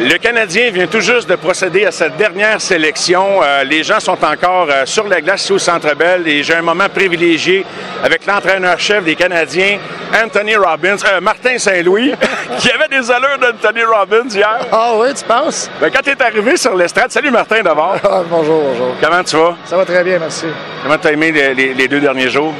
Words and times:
Le 0.00 0.16
Canadien 0.16 0.70
vient 0.70 0.86
tout 0.86 1.00
juste 1.00 1.28
de 1.28 1.36
procéder 1.36 1.84
à 1.84 1.90
sa 1.92 2.08
dernière 2.08 2.58
sélection. 2.60 3.42
Euh, 3.42 3.64
les 3.64 3.82
gens 3.84 4.00
sont 4.00 4.16
encore 4.24 4.66
euh, 4.70 4.86
sur 4.86 5.06
la 5.06 5.20
glace 5.20 5.42
ici 5.42 5.52
au 5.52 5.58
Centre 5.58 5.94
Bell 5.94 6.26
et 6.26 6.42
j'ai 6.42 6.54
un 6.54 6.62
moment 6.62 6.88
privilégié 6.88 7.66
avec 8.02 8.24
l'entraîneur-chef 8.26 9.04
des 9.04 9.14
Canadiens, 9.14 9.78
Anthony 10.24 10.56
Robbins, 10.56 10.96
euh, 11.06 11.20
Martin 11.20 11.58
Saint-Louis, 11.58 12.14
qui 12.58 12.70
avait 12.70 12.88
des 12.88 13.10
allures 13.10 13.38
d'Anthony 13.38 13.82
Robbins 13.84 14.28
hier. 14.30 14.60
Ah 14.72 14.92
oui, 14.96 15.12
tu 15.12 15.24
penses? 15.24 15.70
Ben, 15.80 15.90
quand 15.90 16.00
tu 16.02 16.10
es 16.10 16.22
arrivé 16.22 16.56
sur 16.56 16.74
l'estrade, 16.74 17.10
salut 17.10 17.30
Martin 17.30 17.62
d'abord. 17.62 17.96
Ah, 18.02 18.22
bonjour, 18.28 18.62
bonjour. 18.62 18.94
Comment 19.02 19.22
tu 19.22 19.36
vas? 19.36 19.54
Ça 19.66 19.76
va 19.76 19.84
très 19.84 20.02
bien, 20.02 20.18
merci. 20.18 20.46
Comment 20.82 20.96
tu 20.96 21.08
as 21.08 21.12
aimé 21.12 21.30
les, 21.30 21.52
les- 21.54 21.74
les 21.74 21.88
deux 21.88 22.00
derniers 22.00 22.30
jours? 22.30 22.54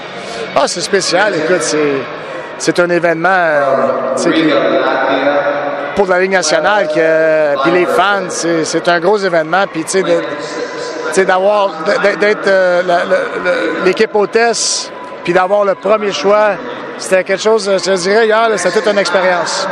Ah, 0.55 0.69
c'est 0.69 0.83
spécial. 0.83 1.35
Écoute, 1.37 1.63
c'est, 1.63 1.95
c'est 2.59 2.79
un 2.81 2.91
événement 2.91 3.29
euh, 6.01 6.05
pour 6.05 6.15
la 6.15 6.21
Ligue 6.21 6.33
nationale, 6.33 6.89
puis 7.63 7.73
les 7.73 7.87
fans, 7.87 8.29
c'est, 8.31 8.89
un 8.89 9.01
gros 9.01 9.19
événement. 9.19 9.65
Puis, 9.73 9.85
tu 9.85 9.91
sais, 9.91 10.03
de- 10.03 11.25
d'avoir, 11.25 11.71
de- 11.85 12.19
d'être 12.19 12.47
euh, 12.47 12.83
l'équipe 13.85 14.15
hôtesse, 14.15 14.91
puis 15.25 15.33
d'avoir 15.33 15.65
le 15.65 15.75
premier 15.75 16.13
choix, 16.13 16.51
c'était 16.99 17.25
quelque 17.25 17.43
chose, 17.43 17.71
je 17.79 17.83
te 17.91 17.97
dirais, 17.97 18.27
hier, 18.27 18.49
c'était 18.57 18.91
une 18.91 18.99
expérience. 18.99 19.67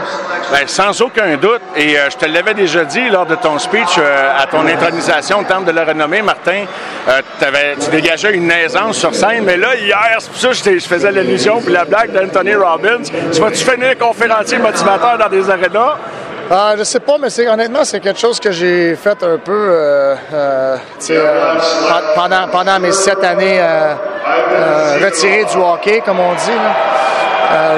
Ben, 0.51 0.67
sans 0.67 0.99
aucun 1.03 1.37
doute, 1.37 1.61
et 1.77 1.99
euh, 1.99 2.09
je 2.11 2.17
te 2.17 2.25
l'avais 2.25 2.55
déjà 2.55 2.83
dit 2.85 3.07
lors 3.11 3.27
de 3.27 3.35
ton 3.35 3.59
speech 3.59 3.99
euh, 3.99 4.31
à 4.43 4.47
ton 4.47 4.67
intronisation 4.67 5.41
au 5.41 5.45
temple 5.45 5.67
de 5.67 5.73
la 5.73 5.85
renommée, 5.85 6.23
Martin, 6.23 6.65
euh, 7.07 7.21
tu 7.79 7.91
dégageais 7.91 8.33
une 8.33 8.51
aisance 8.51 8.97
sur 8.97 9.15
scène, 9.15 9.45
mais 9.45 9.59
là, 9.59 9.77
hier, 9.77 10.17
c'est 10.21 10.31
pour 10.31 10.41
ça 10.41 10.49
que 10.49 10.55
je, 10.75 10.79
je 10.79 10.89
faisais 10.89 11.13
l'allusion 11.13 11.61
puis 11.61 11.73
la 11.75 11.85
blague 11.85 12.13
d'Anthony 12.13 12.55
Robbins. 12.55 13.03
Tu 13.31 13.41
vas-tu 13.43 13.63
finir 13.63 13.99
conférencier 13.99 14.57
motivateur 14.59 15.19
dans 15.19 15.29
des 15.29 15.51
arénas? 15.51 15.97
Ah, 16.51 16.75
je 16.79 16.83
sais 16.85 17.01
pas, 17.01 17.19
mais 17.21 17.29
c'est, 17.29 17.47
honnêtement, 17.47 17.85
c'est 17.85 18.01
quelque 18.01 18.19
chose 18.19 18.41
que 18.41 18.51
j'ai 18.51 18.97
fait 18.97 19.23
un 19.23 19.37
peu 19.37 19.53
euh, 19.53 20.15
euh, 20.33 20.77
euh, 21.11 21.55
pen- 21.91 22.03
pendant, 22.15 22.49
pendant 22.51 22.79
mes 22.81 22.93
sept 22.93 23.23
années 23.23 23.59
euh, 23.61 23.93
euh, 24.55 24.99
retiré 25.05 25.45
du 25.45 25.59
hockey, 25.59 26.01
comme 26.05 26.21
on 26.21 26.33
dit. 26.33 26.59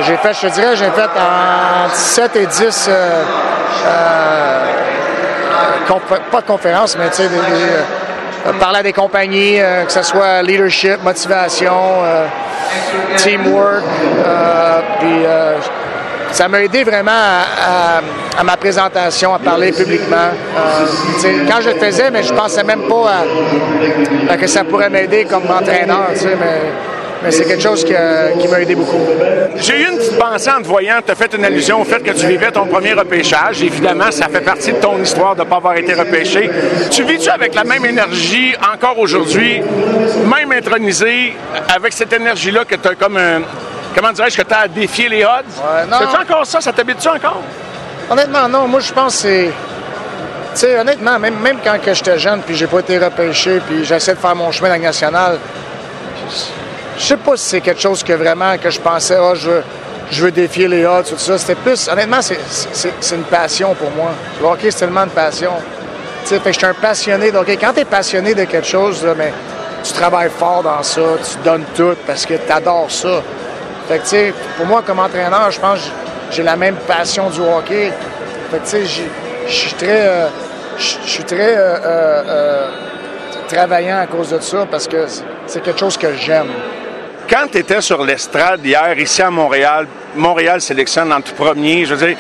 j'ai 0.06 0.16
fait, 0.18 0.32
je 0.34 0.40
te 0.48 0.52
dirais, 0.54 0.76
j'ai 0.76 0.90
fait 0.90 1.10
en 1.18 1.88
7 1.92 2.36
et 2.36 2.46
10, 2.46 2.86
euh, 2.88 3.22
euh, 3.86 4.64
confé- 5.88 6.20
pas 6.30 6.40
de 6.40 6.46
conférences, 6.46 6.96
mais 6.96 7.08
tu 7.10 7.22
sais, 7.24 7.28
parler 8.60 8.78
à 8.78 8.82
des 8.84 8.92
compagnies, 8.92 9.58
que 9.86 9.92
ce 9.92 10.02
soit 10.02 10.42
leadership, 10.42 11.02
motivation, 11.02 11.74
teamwork, 13.16 13.82
puis 15.00 15.24
ça 16.32 16.48
m'a 16.48 16.62
aidé 16.62 16.84
vraiment 16.84 17.10
à, 17.10 18.44
ma 18.44 18.56
présentation, 18.56 19.34
à 19.34 19.38
parler 19.38 19.72
publiquement. 19.72 20.30
Euh, 20.56 21.46
quand 21.48 21.60
je 21.60 21.70
le 21.70 21.76
faisais, 21.76 22.10
mais 22.10 22.22
je 22.22 22.32
pensais 22.32 22.64
même 22.64 22.82
pas 22.82 23.24
à, 24.28 24.36
que 24.36 24.46
ça 24.46 24.64
pourrait 24.64 24.90
m'aider 24.90 25.24
comme 25.24 25.44
entraîneur, 25.50 26.08
mais, 27.22 27.30
c'est 27.30 27.44
quelque 27.44 27.62
chose 27.62 27.84
qui 27.84 28.48
m'a 28.48 28.60
aidé 28.60 28.74
beaucoup. 28.74 28.96
J'ai 29.56 29.82
eu 29.82 29.90
une 29.90 29.98
petite 29.98 30.18
pensée 30.18 30.50
en 30.50 30.62
te 30.62 30.66
voyant, 30.66 31.00
tu 31.04 31.12
as 31.12 31.14
fait 31.14 31.34
une 31.34 31.44
allusion 31.44 31.82
au 31.82 31.84
fait 31.84 32.02
que 32.02 32.12
tu 32.12 32.26
vivais 32.26 32.50
ton 32.50 32.64
premier 32.64 32.94
repêchage. 32.94 33.62
Évidemment, 33.62 34.10
ça 34.10 34.28
fait 34.28 34.40
partie 34.40 34.72
de 34.72 34.78
ton 34.78 34.96
histoire 35.02 35.34
de 35.34 35.40
ne 35.40 35.44
pas 35.44 35.56
avoir 35.56 35.76
été 35.76 35.92
repêché. 35.92 36.50
Tu 36.90 37.02
vis-tu 37.02 37.28
avec 37.28 37.54
la 37.54 37.64
même 37.64 37.84
énergie 37.84 38.54
encore 38.72 38.98
aujourd'hui, 38.98 39.60
même 40.24 40.52
intronisé, 40.52 41.36
avec 41.74 41.92
cette 41.92 42.14
énergie-là 42.14 42.64
que 42.64 42.76
tu 42.76 42.88
as 42.88 42.94
comme 42.94 43.18
un. 43.18 43.42
Comment 43.94 44.12
dirais-je 44.12 44.36
que 44.36 44.42
tu 44.42 44.54
as 44.54 44.60
à 44.60 44.68
défier 44.68 45.08
les 45.08 45.24
odds? 45.24 45.28
Ouais. 45.58 45.82
C'est-tu 45.98 46.22
encore 46.22 46.46
ça? 46.46 46.60
Ça 46.60 46.72
t'habite-tu 46.72 47.08
encore? 47.08 47.42
Honnêtement, 48.08 48.48
non. 48.48 48.66
Moi, 48.68 48.80
je 48.80 48.92
pense 48.92 49.14
que 49.16 49.20
c'est. 49.22 49.50
Tu 50.54 50.60
sais, 50.60 50.78
honnêtement, 50.80 51.18
même, 51.18 51.38
même 51.38 51.58
quand 51.62 51.76
j'étais 51.92 52.18
jeune, 52.18 52.40
puis 52.42 52.56
j'ai 52.56 52.66
pas 52.66 52.80
été 52.80 52.98
repêché, 52.98 53.60
puis 53.66 53.84
j'essaie 53.84 54.14
de 54.14 54.18
faire 54.18 54.34
mon 54.34 54.50
chemin 54.50 54.68
dans 54.68 54.74
la 54.74 54.80
nationale, 54.80 55.38
je 56.98 57.02
sais 57.04 57.16
pas 57.16 57.36
si 57.36 57.44
c'est 57.44 57.60
quelque 57.60 57.80
chose 57.80 58.02
que 58.02 58.12
vraiment, 58.12 58.56
que 58.58 58.68
je 58.68 58.80
pensais, 58.80 59.16
ah, 59.16 59.32
je, 59.34 59.48
veux, 59.48 59.62
je 60.10 60.24
veux 60.24 60.30
défier 60.32 60.66
les 60.68 60.84
odds, 60.84 61.04
tout 61.08 61.16
ça. 61.18 61.38
C'était 61.38 61.54
plus. 61.54 61.88
Honnêtement, 61.88 62.20
c'est- 62.20 63.14
une 63.14 63.22
passion 63.22 63.74
pour 63.74 63.90
moi. 63.92 64.10
Le 64.40 64.46
hockey, 64.46 64.70
c'est 64.70 64.80
tellement 64.80 65.04
une 65.04 65.10
passion. 65.10 65.52
Tu 66.24 66.30
sais, 66.30 66.40
fait 66.40 66.50
que 66.50 66.52
je 66.54 66.58
suis 66.58 66.66
un 66.66 66.74
passionné 66.74 67.34
hockey. 67.34 67.56
Quand 67.56 67.72
tu 67.72 67.80
es 67.80 67.84
passionné 67.84 68.34
de 68.34 68.44
quelque 68.44 68.66
chose, 68.66 69.04
là, 69.04 69.14
mais 69.16 69.32
tu 69.84 69.92
travailles 69.92 70.30
fort 70.36 70.62
dans 70.64 70.82
ça, 70.82 71.00
tu 71.00 71.38
donnes 71.48 71.64
tout 71.76 71.94
parce 72.06 72.26
que 72.26 72.34
tu 72.34 72.52
adores 72.52 72.90
ça. 72.90 73.22
Fait 73.90 73.98
que, 73.98 74.02
tu 74.02 74.08
sais, 74.10 74.34
pour 74.56 74.66
moi, 74.66 74.82
comme 74.86 75.00
entraîneur, 75.00 75.50
je 75.50 75.58
pense 75.58 75.80
que 75.80 75.90
j'ai 76.36 76.44
la 76.44 76.54
même 76.56 76.76
passion 76.86 77.28
du 77.28 77.40
hockey. 77.40 77.92
Fait 78.50 78.58
que, 78.58 78.62
tu 78.62 78.86
sais, 78.86 79.02
je 79.48 79.52
suis 79.52 79.72
très, 79.74 80.06
euh, 80.06 80.26
je 80.78 80.94
je 81.04 81.10
suis 81.10 81.24
très 81.24 81.56
euh, 81.56 81.76
euh, 81.84 82.68
travaillant 83.48 83.98
à 83.98 84.06
cause 84.06 84.30
de 84.30 84.38
ça 84.38 84.64
parce 84.70 84.86
que 84.86 85.06
c'est- 85.46 85.60
quelque 85.60 85.80
chose 85.80 85.96
que 85.96 86.14
j'aime. 86.14 86.50
Quand 87.28 87.46
tu 87.50 87.58
étais 87.58 87.80
sur 87.80 88.04
l'estrade 88.04 88.64
hier, 88.64 88.96
ici 88.98 89.22
à 89.22 89.30
Montréal, 89.30 89.86
Montréal 90.16 90.60
sélectionne 90.60 91.12
en 91.12 91.20
tout 91.20 91.34
premier, 91.34 91.84
je 91.84 91.94
veux 91.94 92.06
dire, 92.06 92.16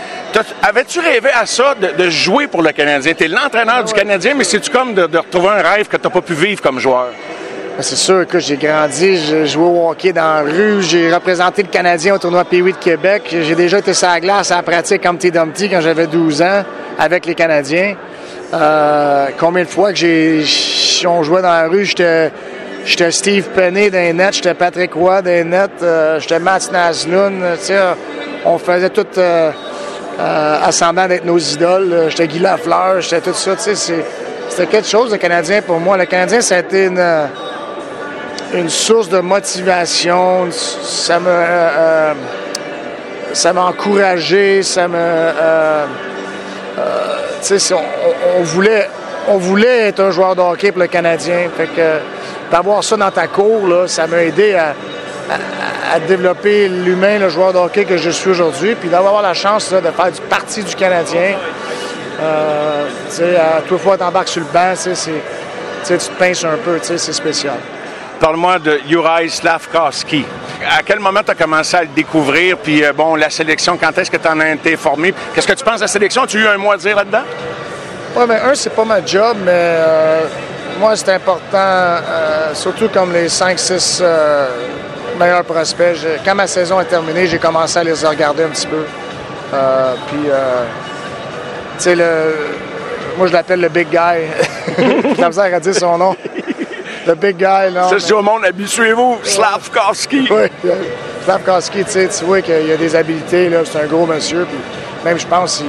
avais-tu 0.62 0.98
rêvé 1.00 1.30
à 1.32 1.46
ça, 1.46 1.74
de, 1.74 1.88
de 2.04 2.10
jouer 2.10 2.46
pour 2.48 2.62
le 2.62 2.72
Canadien? 2.72 3.14
Tu 3.14 3.24
es 3.24 3.28
l'entraîneur 3.28 3.84
du 3.84 3.92
Canadien, 3.92 4.34
mais 4.36 4.44
c'est-tu 4.44 4.70
comme 4.70 4.94
de, 4.94 5.06
de 5.06 5.18
retrouver 5.18 5.48
un 5.48 5.62
rêve 5.62 5.86
que 5.88 5.96
tu 5.96 6.02
n'as 6.04 6.10
pas 6.10 6.20
pu 6.20 6.34
vivre 6.34 6.60
comme 6.62 6.78
joueur? 6.80 7.08
Ben, 7.80 7.84
C'est 7.84 7.96
sûr 7.96 8.26
que 8.26 8.38
j'ai 8.38 8.58
grandi, 8.58 9.16
j'ai 9.16 9.46
joué 9.46 9.64
au 9.64 9.88
hockey 9.88 10.12
dans 10.12 10.20
la 10.20 10.40
rue, 10.42 10.82
j'ai 10.82 11.10
représenté 11.10 11.62
le 11.62 11.68
Canadien 11.68 12.14
au 12.14 12.18
tournoi 12.18 12.44
Pee-Wee 12.44 12.74
de 12.74 12.76
Québec. 12.76 13.22
J'ai 13.30 13.54
déjà 13.54 13.78
été 13.78 13.94
sur 13.94 14.06
la 14.06 14.20
glace 14.20 14.50
à 14.50 14.56
la 14.56 14.62
pratique 14.62 15.06
Humpty 15.06 15.30
Dumpty 15.30 15.70
quand 15.70 15.80
j'avais 15.80 16.06
12 16.06 16.42
ans 16.42 16.62
avec 16.98 17.24
les 17.24 17.34
Canadiens. 17.34 17.94
Euh, 18.52 19.28
combien 19.38 19.64
de 19.64 19.68
fois 19.68 19.94
que 19.94 19.98
j'ai 19.98 20.44
on 21.06 21.22
jouait 21.22 21.40
dans 21.40 21.48
la 21.48 21.68
rue, 21.68 21.86
j'étais 21.86 22.30
j'étais 22.84 23.10
Steve 23.12 23.48
Penney 23.54 23.88
d'un 23.88 24.12
net, 24.12 24.34
j'étais 24.34 24.52
Patrick 24.52 24.92
Roy 24.92 25.22
d'un 25.22 25.44
net, 25.44 25.70
euh, 25.82 26.20
j'étais 26.20 26.38
Matt 26.38 26.70
Naslund, 26.70 27.42
on 28.44 28.58
faisait 28.58 28.90
tout 28.90 29.06
euh, 29.16 29.52
euh, 30.20 30.70
semblant 30.70 31.08
d'être 31.08 31.24
nos 31.24 31.38
idoles. 31.38 32.08
J'étais 32.10 32.28
Guy 32.28 32.40
Lafleur, 32.40 33.00
j'étais 33.00 33.22
tout 33.22 33.32
ça, 33.32 33.56
c'était 33.56 34.66
quelque 34.66 34.86
chose 34.86 35.12
le 35.12 35.16
Canadien 35.16 35.62
pour 35.62 35.80
moi. 35.80 35.96
Le 35.96 36.04
Canadien, 36.04 36.42
ça 36.42 36.56
a 36.56 36.58
été 36.58 36.84
une 36.84 37.00
une 38.54 38.68
source 38.68 39.08
de 39.08 39.20
motivation. 39.20 40.48
Ça 40.50 41.18
me, 41.20 41.28
euh, 41.28 41.30
euh, 41.30 42.14
ça 43.32 43.52
m'a 43.52 43.64
encouragé, 43.64 44.62
ça 44.62 44.88
me, 44.88 44.96
euh, 44.98 45.86
tu 47.42 47.58
sais, 47.58 47.74
on, 47.74 48.42
voulait, 48.42 48.88
on 49.28 49.36
voulait 49.36 49.88
être 49.88 50.00
un 50.00 50.10
joueur 50.10 50.34
de 50.34 50.40
hockey 50.40 50.72
pour 50.72 50.80
le 50.80 50.88
Canadien. 50.88 51.48
Fait 51.56 51.66
que 51.66 51.98
d'avoir 52.50 52.82
ça 52.82 52.96
dans 52.96 53.10
ta 53.10 53.28
cour, 53.28 53.66
là, 53.66 53.86
ça 53.86 54.06
m'a 54.06 54.22
aidé 54.22 54.54
à, 54.54 54.74
développer 56.06 56.68
l'humain, 56.68 57.18
le 57.18 57.28
joueur 57.28 57.52
de 57.52 57.58
hockey 57.58 57.84
que 57.84 57.96
je 57.96 58.10
suis 58.10 58.30
aujourd'hui, 58.30 58.76
puis 58.76 58.88
d'avoir 58.88 59.22
la 59.22 59.34
chance 59.34 59.72
là, 59.72 59.80
de 59.80 59.90
faire 59.90 60.10
du 60.10 60.20
parti 60.22 60.62
du 60.62 60.74
Canadien. 60.74 61.34
Euh, 62.20 62.84
tu 63.14 63.22
à 63.36 63.60
toute 63.66 63.80
fois 63.80 63.96
t'embarques 63.96 64.28
sur 64.28 64.42
le 64.42 64.46
banc, 64.52 64.74
tu 64.80 64.90
tu 64.90 65.10
tu 65.84 65.96
te 65.96 66.18
pinces 66.18 66.44
un 66.44 66.58
peu, 66.64 66.78
tu 66.78 66.96
c'est 66.96 67.12
spécial. 67.12 67.56
Parle-moi 68.20 68.58
de 68.58 68.80
Juraj 68.86 69.30
Slavkovski. 69.30 70.26
À 70.78 70.82
quel 70.82 71.00
moment 71.00 71.20
tu 71.24 71.30
as 71.30 71.34
commencé 71.34 71.74
à 71.74 71.80
le 71.80 71.88
découvrir? 71.88 72.58
Puis, 72.58 72.84
euh, 72.84 72.92
bon, 72.92 73.14
la 73.14 73.30
sélection, 73.30 73.78
quand 73.78 73.96
est-ce 73.96 74.10
que 74.10 74.18
tu 74.18 74.28
en 74.28 74.38
as 74.40 74.50
été 74.50 74.76
formé? 74.76 75.14
Qu'est-ce 75.34 75.46
que 75.46 75.54
tu 75.54 75.64
penses 75.64 75.76
de 75.76 75.80
la 75.82 75.88
sélection? 75.88 76.26
Tu 76.26 76.36
as 76.36 76.40
eu 76.40 76.46
un 76.48 76.58
mot 76.58 76.70
à 76.70 76.76
dire 76.76 76.96
là-dedans? 76.96 77.22
Oui, 78.14 78.24
mais 78.28 78.36
un, 78.40 78.54
c'est 78.54 78.74
pas 78.74 78.84
ma 78.84 79.02
job, 79.04 79.38
mais 79.42 79.52
euh, 79.54 80.20
moi, 80.78 80.94
c'est 80.96 81.12
important, 81.12 81.40
euh, 81.54 82.52
surtout 82.52 82.88
comme 82.88 83.14
les 83.14 83.28
5-6 83.28 84.00
euh, 84.02 84.48
meilleurs 85.18 85.44
prospects. 85.44 85.96
Quand 86.22 86.34
ma 86.34 86.46
saison 86.46 86.78
est 86.78 86.84
terminée, 86.84 87.26
j'ai 87.26 87.38
commencé 87.38 87.78
à 87.78 87.84
les 87.84 87.94
regarder 87.94 88.44
un 88.44 88.48
petit 88.48 88.66
peu. 88.66 88.84
Puis, 90.08 90.28
tu 91.78 91.84
sais, 91.84 91.96
moi, 93.16 93.28
je 93.28 93.32
l'appelle 93.32 93.60
le 93.60 93.68
big 93.70 93.88
guy. 93.88 94.26
J'ai 94.78 95.20
la 95.20 95.28
misère 95.28 95.54
à 95.54 95.60
dire 95.60 95.74
son 95.74 95.98
nom. 95.98 96.16
Le 97.06 97.14
big 97.14 97.36
guy, 97.36 97.72
là. 97.72 97.88
Ça, 97.88 97.98
je 97.98 98.06
dis 98.06 98.12
au 98.12 98.22
monde, 98.22 98.44
habituez-vous, 98.44 99.20
Slavkovski. 99.22 100.28
Oui, 100.30 100.70
Slavkovski, 101.24 101.84
tu 101.84 101.90
sais, 101.90 102.08
tu 102.08 102.24
vois 102.24 102.42
qu'il 102.42 102.72
a 102.72 102.76
des 102.76 102.96
habiletés, 102.96 103.48
là, 103.48 103.60
c'est 103.64 103.80
un 103.80 103.86
gros 103.86 104.06
monsieur, 104.06 104.44
puis 104.44 104.58
même 105.04 105.18
je 105.18 105.26
pense 105.26 105.64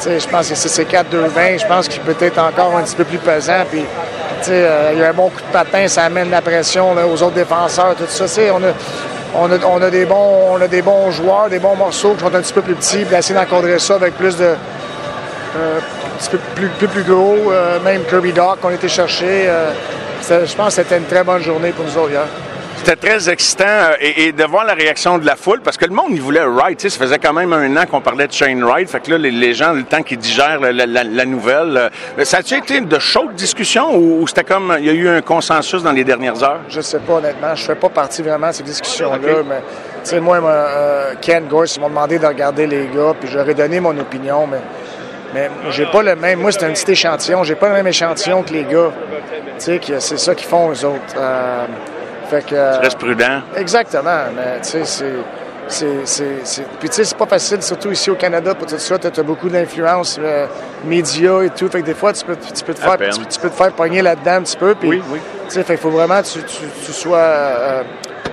sais, 0.00 0.20
je 0.20 0.28
pense 0.28 0.48
que 0.48 0.54
c'est 0.54 0.68
c'est 0.68 0.84
4-2-20, 0.84 1.60
je 1.60 1.66
pense 1.66 1.88
qu'il 1.88 2.00
peut 2.02 2.16
être 2.20 2.38
encore 2.38 2.76
un 2.76 2.82
petit 2.82 2.96
peu 2.96 3.04
plus 3.04 3.18
pesant, 3.18 3.64
puis 3.70 3.84
euh, 4.48 4.90
il 4.92 4.98
y 4.98 5.02
a 5.02 5.10
un 5.10 5.12
bon 5.12 5.28
coup 5.28 5.40
de 5.40 5.52
patin, 5.52 5.86
ça 5.88 6.04
amène 6.04 6.30
la 6.30 6.40
pression 6.40 6.94
là, 6.94 7.06
aux 7.06 7.22
autres 7.22 7.34
défenseurs, 7.34 7.94
tout 7.96 8.04
ça, 8.08 8.24
on 8.54 8.62
a, 8.64 8.72
on, 9.34 9.52
a, 9.52 9.58
on, 9.66 9.82
a 9.82 9.90
des 9.90 10.06
bons, 10.06 10.52
on 10.52 10.60
a 10.60 10.68
des 10.68 10.82
bons 10.82 11.10
joueurs, 11.10 11.48
des 11.48 11.58
bons 11.58 11.76
morceaux 11.76 12.14
qui 12.14 12.20
sont 12.20 12.34
un 12.34 12.40
petit 12.40 12.52
peu 12.52 12.62
plus 12.62 12.74
petits, 12.74 13.04
puis 13.04 13.16
essayer 13.16 13.38
d'encadrer 13.38 13.78
ça 13.78 13.94
avec 13.94 14.16
plus 14.16 14.36
de, 14.36 14.44
euh, 14.44 15.78
un 15.78 16.18
petit 16.18 16.30
peu 16.30 16.38
plus, 16.54 16.68
plus, 16.68 16.88
plus 16.88 17.02
gros, 17.02 17.52
euh, 17.52 17.78
même 17.80 18.04
Kirby 18.04 18.32
Doc 18.32 18.60
qu'on 18.60 18.70
était 18.70 18.88
chercher. 18.88 19.48
Je 20.28 20.54
pense 20.54 20.76
que 20.76 20.82
c'était 20.82 20.98
une 20.98 21.06
très 21.06 21.24
bonne 21.24 21.42
journée 21.42 21.70
pour 21.70 21.84
nous 21.84 21.96
autres 21.96 22.10
hier. 22.10 22.26
C'était 22.82 22.96
très 22.96 23.28
excitant 23.28 23.66
euh, 23.66 23.94
et, 24.00 24.32
de 24.32 24.44
voir 24.44 24.64
la 24.64 24.72
réaction 24.72 25.18
de 25.18 25.26
la 25.26 25.36
foule 25.36 25.60
parce 25.60 25.76
que 25.76 25.84
le 25.84 25.92
monde, 25.92 26.12
il 26.12 26.22
voulait 26.22 26.46
Wright. 26.46 26.80
Ça 26.80 26.98
faisait 26.98 27.18
quand 27.18 27.34
même 27.34 27.52
un 27.52 27.76
an 27.76 27.84
qu'on 27.84 28.00
parlait 28.00 28.26
de 28.26 28.32
Shane 28.32 28.64
Wright. 28.64 28.88
Fait 28.88 29.00
que 29.00 29.10
là, 29.10 29.18
les, 29.18 29.52
gens, 29.52 29.74
le 29.74 29.82
temps 29.82 30.02
qu'ils 30.02 30.16
digèrent 30.16 30.60
la, 30.60 31.24
nouvelle. 31.26 31.90
Euh, 32.18 32.24
ça 32.24 32.38
a-tu 32.38 32.54
été 32.54 32.80
de 32.80 32.98
chaudes 32.98 33.34
discussions 33.34 33.94
ou, 33.94 34.26
c'était 34.26 34.44
comme 34.44 34.74
il 34.78 34.86
y 34.86 34.88
a 34.88 34.94
eu 34.94 35.08
un 35.08 35.20
consensus 35.20 35.82
dans 35.82 35.92
les 35.92 36.04
dernières 36.04 36.42
heures? 36.42 36.60
Je 36.70 36.80
sais 36.80 37.00
pas, 37.00 37.16
honnêtement. 37.16 37.54
Je 37.54 37.64
fais 37.64 37.74
pas 37.74 37.90
partie 37.90 38.22
vraiment 38.22 38.48
de 38.48 38.54
ces 38.54 38.62
discussions-là, 38.62 39.42
mais 39.46 39.60
tu 40.02 40.10
sais, 40.10 40.20
moi, 40.20 40.40
euh, 40.42 41.12
Ken 41.20 41.46
Gorse, 41.48 41.76
ils 41.76 41.80
m'ont 41.80 41.90
demandé 41.90 42.18
de 42.18 42.26
regarder 42.26 42.66
les 42.66 42.86
gars, 42.86 43.12
puis 43.20 43.28
j'aurais 43.30 43.52
donné 43.52 43.78
mon 43.78 43.96
opinion, 43.98 44.46
mais 44.46 44.60
mais 45.34 45.50
j'ai 45.70 45.86
pas 45.86 46.02
le 46.02 46.16
même. 46.16 46.40
Moi, 46.40 46.52
c'est 46.52 46.64
un 46.64 46.72
petit 46.72 46.92
échantillon. 46.92 47.44
J'ai 47.44 47.54
pas 47.54 47.68
le 47.68 47.74
même 47.74 47.86
échantillon 47.86 48.42
que 48.42 48.52
les 48.52 48.64
gars. 48.64 48.90
Tu 49.58 49.64
sais, 49.64 49.80
c'est 49.98 50.18
ça 50.18 50.34
qu'ils 50.34 50.48
font, 50.48 50.70
eux 50.70 50.84
autres. 50.84 51.14
Euh, 51.16 51.66
fait 52.28 52.44
que, 52.44 52.78
tu 52.78 52.84
restes 52.84 52.98
prudent. 52.98 53.42
Exactement. 53.56 54.24
Mais 54.34 54.60
tu 54.62 54.84
sais, 54.84 54.84
c'est. 54.84 55.14
Puis 56.80 56.88
tu 56.88 56.94
sais, 56.94 57.04
c'est 57.04 57.16
pas 57.16 57.26
facile, 57.26 57.62
surtout 57.62 57.92
ici 57.92 58.10
au 58.10 58.16
Canada, 58.16 58.54
pour 58.54 58.66
tout 58.66 58.78
ça. 58.78 58.98
Tu 58.98 59.06
as, 59.06 59.22
beaucoup 59.22 59.48
d'influence, 59.48 60.18
euh, 60.20 60.46
médias 60.84 61.42
et 61.42 61.50
tout. 61.50 61.68
Fait 61.68 61.80
que 61.80 61.86
des 61.86 61.94
fois, 61.94 62.12
tu 62.12 62.24
peux, 62.24 62.36
tu 62.36 62.64
peux, 62.64 62.74
te, 62.74 62.80
faire, 62.80 62.96
tu, 62.96 63.40
peux 63.40 63.50
te 63.50 63.54
faire 63.54 63.72
pogner 63.72 64.02
là-dedans 64.02 64.36
un 64.36 64.42
petit 64.42 64.56
peu. 64.56 64.74
Puis, 64.74 64.88
oui, 64.88 65.02
oui. 65.10 65.20
Tu 65.48 65.54
sais, 65.54 65.62
fait 65.62 65.74
qu'il 65.74 65.82
faut 65.82 65.90
vraiment 65.90 66.20
que 66.22 66.26
tu, 66.26 66.40
tu, 66.84 66.92
sois 66.92 67.18
euh, 67.18 67.82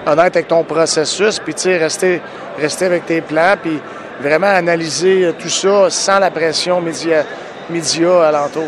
honnête 0.07 0.35
avec 0.35 0.47
ton 0.47 0.63
processus. 0.63 1.39
Puis 1.39 1.53
tu 1.53 1.61
sais, 1.61 1.77
rester, 1.77 2.21
rester 2.59 2.85
avec 2.85 3.05
tes 3.05 3.21
plans. 3.21 3.55
Puis 3.61 3.79
vraiment 4.19 4.47
analyser 4.47 5.33
tout 5.39 5.49
ça 5.49 5.89
sans 5.89 6.19
la 6.19 6.31
pression 6.31 6.81
média, 6.81 7.23
média 7.69 8.27
alentour 8.27 8.67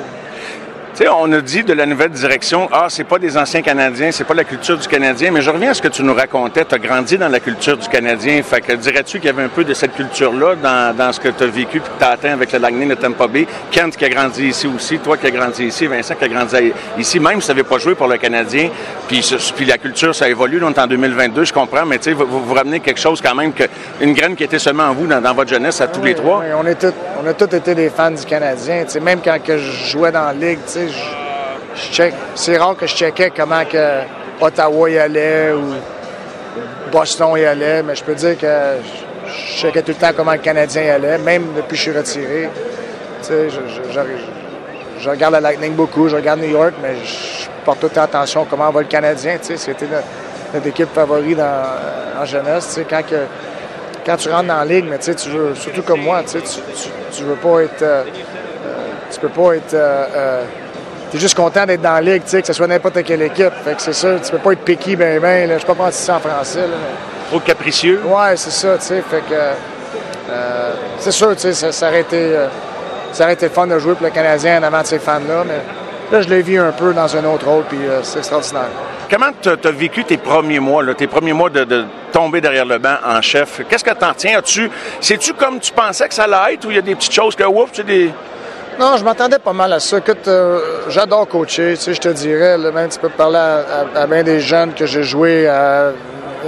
on 1.12 1.32
a 1.32 1.42
dit 1.42 1.64
de 1.64 1.74
la 1.74 1.86
nouvelle 1.86 2.12
direction, 2.12 2.68
ah, 2.72 2.88
c'est 2.90 3.04
pas 3.04 3.20
des 3.20 3.38
anciens 3.38 3.62
Canadiens, 3.62 4.12
c'est 4.12 4.24
pas 4.24 4.34
la 4.34 4.44
culture 4.44 4.78
du 4.78 4.88
Canadien, 4.88 5.32
mais 5.32 5.42
je 5.42 5.50
reviens 5.50 5.72
à 5.72 5.74
ce 5.74 5.82
que 5.82 5.88
tu 5.88 6.04
nous 6.04 6.14
racontais. 6.14 6.66
Tu 6.66 6.76
as 6.76 6.80
grandi 6.80 7.18
dans 7.18 7.30
la 7.30 7.40
culture 7.40 7.78
du 7.78 7.88
Canadien. 7.88 8.42
Fait 8.44 8.62
que 8.62 8.74
dirais-tu 8.74 9.20
qu'il 9.20 9.28
y 9.28 9.30
avait 9.30 9.44
un 9.44 9.50
peu 9.50 9.64
de 9.64 9.74
cette 9.74 9.94
culture-là 9.96 10.56
dans, 10.56 11.14
ce 11.14 11.20
que 11.20 11.30
tu 11.30 11.44
as 11.44 11.48
vécu 11.48 11.78
et 11.78 11.80
que 11.80 11.86
tu 11.98 12.04
as 12.04 12.10
atteint 12.10 12.34
avec 12.34 12.52
le 12.52 12.60
Lightning 12.60 12.90
de 12.90 12.96
Tampa 12.96 13.28
Bay? 13.28 13.48
Kent 13.72 13.96
qui 13.96 14.06
a 14.06 14.10
grandi 14.10 14.48
ici 14.48 14.68
aussi, 14.68 15.00
toi 15.00 15.18
qui 15.18 15.28
as 15.28 15.32
grandi 15.32 15.66
ici, 15.66 15.88
Vincent 15.88 16.16
qui 16.16 16.26
a 16.26 16.28
grandi 16.28 16.74
ici, 16.98 17.20
même 17.20 17.42
si 17.42 17.48
tu 17.48 17.52
n'avais 17.52 17.68
pas 17.68 17.78
joué 17.78 17.96
pour 17.96 18.08
le 18.08 18.18
Canadien, 18.18 18.70
puis, 19.08 19.28
puis 19.56 19.66
la 19.66 19.78
culture, 19.78 20.14
ça 20.14 20.30
évolue 20.30 20.60
donc 20.60 20.78
en 20.78 20.88
2022, 20.88 21.46
je 21.46 21.54
comprends, 21.54 21.86
mais 21.86 21.98
tu 21.98 22.06
sais, 22.06 22.14
vous, 22.14 22.26
vous, 22.26 22.54
ramenez 22.54 22.80
quelque 22.80 23.00
chose 23.00 23.22
quand 23.22 23.36
même, 23.36 23.54
que, 23.54 23.64
une 24.02 24.14
graine 24.14 24.36
qui 24.36 24.44
était 24.44 24.60
seulement 24.60 24.84
en 24.84 24.94
vous 24.94 25.08
dans, 25.08 25.34
votre 25.34 25.50
jeunesse 25.50 25.82
à 25.82 25.88
tous 25.88 26.04
les 26.04 26.16
trois. 26.16 26.40
Oui, 26.40 26.54
on, 26.58 26.66
est 26.66 26.86
on 27.22 27.28
a 27.28 27.34
tous 27.34 27.56
été 27.56 27.76
des 27.76 27.90
fans 27.90 28.12
du 28.12 28.26
Canadien. 28.26 28.86
même 29.02 29.20
quand 29.24 29.38
que 29.44 29.58
je 29.58 29.90
jouais 29.90 30.12
dans 30.12 30.26
la 30.26 30.34
Ligue, 30.34 30.60
tu 30.66 30.74
sais, 30.74 30.79
c'est 32.36 32.58
rare 32.58 32.76
que 32.76 32.88
je 32.88 32.96
checkais 32.96 33.32
comment 33.36 33.64
que 33.66 34.02
Ottawa 34.42 34.90
y 34.90 34.98
allait 34.98 35.52
ou 35.52 35.74
Boston 36.92 37.38
y 37.38 37.46
allait, 37.46 37.84
mais 37.84 37.96
je 37.96 38.04
peux 38.04 38.16
dire 38.16 38.38
que 38.38 38.48
je 39.28 39.58
checkais 39.58 39.82
tout 39.82 39.92
le 39.92 39.96
temps 39.96 40.12
comment 40.16 40.34
le 40.34 40.40
Canadien 40.40 40.84
y 40.84 40.90
allait, 40.90 41.18
même 41.18 41.54
depuis 41.56 41.70
que 41.70 41.76
je 41.76 41.82
suis 41.82 41.92
retiré. 41.92 42.50
je, 43.30 45.10
regarde 45.10 45.34
la 45.34 45.42
Lightning 45.42 45.74
beaucoup, 45.74 46.10
je 46.10 46.16
regarde 46.16 46.40
New 46.42 46.50
York, 46.50 46.74
mais 46.82 46.96
je 47.04 47.48
porte 47.64 47.80
toute 47.80 47.98
attention 47.98 48.44
à 48.44 48.46
comment 48.50 48.70
va 48.72 48.82
le 48.82 48.88
Canadien. 48.88 49.38
C'était 49.42 49.86
notre, 49.86 50.68
équipe 50.68 50.94
favorite 50.94 51.40
en 51.40 52.26
jeunesse. 52.26 52.80
Quand, 52.90 53.04
que, 53.04 53.26
quand 54.06 54.18
tu 54.18 54.30
rentres 54.30 54.48
dans 54.48 54.58
la 54.58 54.66
ligue, 54.66 54.86
mais 54.90 54.98
tu 54.98 55.30
veux, 55.30 55.54
surtout 55.56 55.84
comme 55.84 56.02
moi, 56.02 56.24
tu, 56.24 56.40
tu, 56.42 57.24
veux 57.24 57.36
pas 57.36 57.64
être. 57.64 57.82
Euh, 57.82 58.04
euh, 58.66 58.88
tu 59.12 59.20
peux 59.20 59.30
pas 59.30 59.56
être. 59.56 59.74
Euh, 59.74 60.44
tu 61.12 61.18
es 61.18 61.20
juste 61.20 61.36
content 61.36 61.66
d'être 61.66 61.82
dans 61.82 61.94
la 61.94 62.02
ligue, 62.02 62.24
que 62.24 62.46
ce 62.46 62.54
soit 62.54 62.68
n'importe 62.68 63.04
quelle 63.04 63.22
équipe. 63.24 63.54
Fait 63.64 63.76
que 63.76 63.82
c'est 63.82 63.94
ça, 63.94 64.20
tu 64.20 64.32
peux 64.32 64.38
pas 64.38 64.54
être 64.54 64.64
piqué 64.64 64.96
ben 64.96 65.20
ben, 65.20 65.50
je 65.52 65.60
sais 65.60 65.66
pas 65.66 65.74
comment 65.76 65.92
ça 65.92 66.16
en 66.16 66.20
français. 66.20 66.66
Trop 67.30 67.40
capricieux? 67.40 68.02
Ouais, 68.06 68.36
c'est 68.36 68.52
ça, 68.52 68.78
tu 68.78 68.86
sais. 68.86 69.04
Fait 69.10 69.22
que. 69.22 69.34
Euh, 70.32 70.74
c'est 71.00 71.12
sûr, 71.12 71.36
tu 71.36 71.42
sais, 71.42 71.54
ça, 71.54 71.72
ça, 71.72 71.90
aurait 71.90 72.02
été. 72.02 72.18
Euh, 72.18 72.48
ça 73.12 73.24
aurait 73.24 73.34
été 73.34 73.50
fun 73.50 73.66
de 73.68 73.80
jouer 73.80 73.96
pour 73.96 74.06
le 74.06 74.12
Canadien 74.12 74.60
en 74.60 74.64
avant 74.64 74.82
de 74.82 74.88
ces 74.88 75.00
fans-là, 75.00 75.44
mais 75.46 75.62
là, 76.12 76.22
je 76.22 76.30
l'ai 76.30 76.42
vu 76.42 76.60
un 76.60 76.72
peu 76.72 76.94
dans 76.94 77.16
un 77.16 77.26
autre 77.26 77.48
rôle, 77.48 77.64
puis 77.68 77.80
euh, 77.80 78.02
c'est 78.04 78.20
extraordinaire. 78.20 78.70
Comment 79.10 79.32
tu 79.42 79.50
as 79.50 79.72
vécu 79.72 80.04
tes 80.04 80.18
premiers 80.18 80.60
mois, 80.60 80.84
tes 80.94 81.08
premiers 81.08 81.34
mois 81.34 81.50
de, 81.50 81.86
tomber 82.12 82.42
derrière 82.42 82.66
le 82.66 82.78
banc 82.78 82.96
en 83.04 83.22
chef? 83.22 83.62
Qu'est-ce 83.68 83.84
que 83.84 83.94
t'en 83.94 84.14
tiens? 84.14 84.38
As-tu, 84.38 84.70
c'est-tu 85.02 85.34
comme 85.34 85.60
tu 85.60 85.72
pensais 85.72 86.08
que 86.08 86.14
ça 86.14 86.26
allait 86.26 86.54
être 86.54 86.66
ou 86.66 86.70
il 86.70 86.76
y 86.76 86.80
a 86.80 86.84
des 86.84 86.94
petites 86.94 87.14
choses 87.14 87.36
que, 87.36 87.44
ouf, 87.44 87.72
tu 87.72 87.78
sais, 87.78 87.84
des 87.84 88.12
non, 88.80 88.96
je 88.96 89.04
m'attendais 89.04 89.40
pas 89.40 89.52
mal 89.52 89.74
à 89.74 89.80
ça. 89.82 89.98
Écoute, 89.98 90.26
euh, 90.30 90.88
j'adore 90.88 91.28
coacher, 91.28 91.74
tu 91.76 91.82
sais, 91.82 91.94
je 91.94 92.00
te 92.00 92.08
dirais, 92.08 92.58
même 92.58 92.88
tu 92.88 92.98
peux 92.98 93.10
parler 93.10 93.38
à, 93.94 94.08
bien 94.08 94.24
des 94.24 94.40
jeunes 94.40 94.74
que 94.74 94.86
j'ai 94.86 95.04
joué 95.04 95.50
à, 95.50 95.92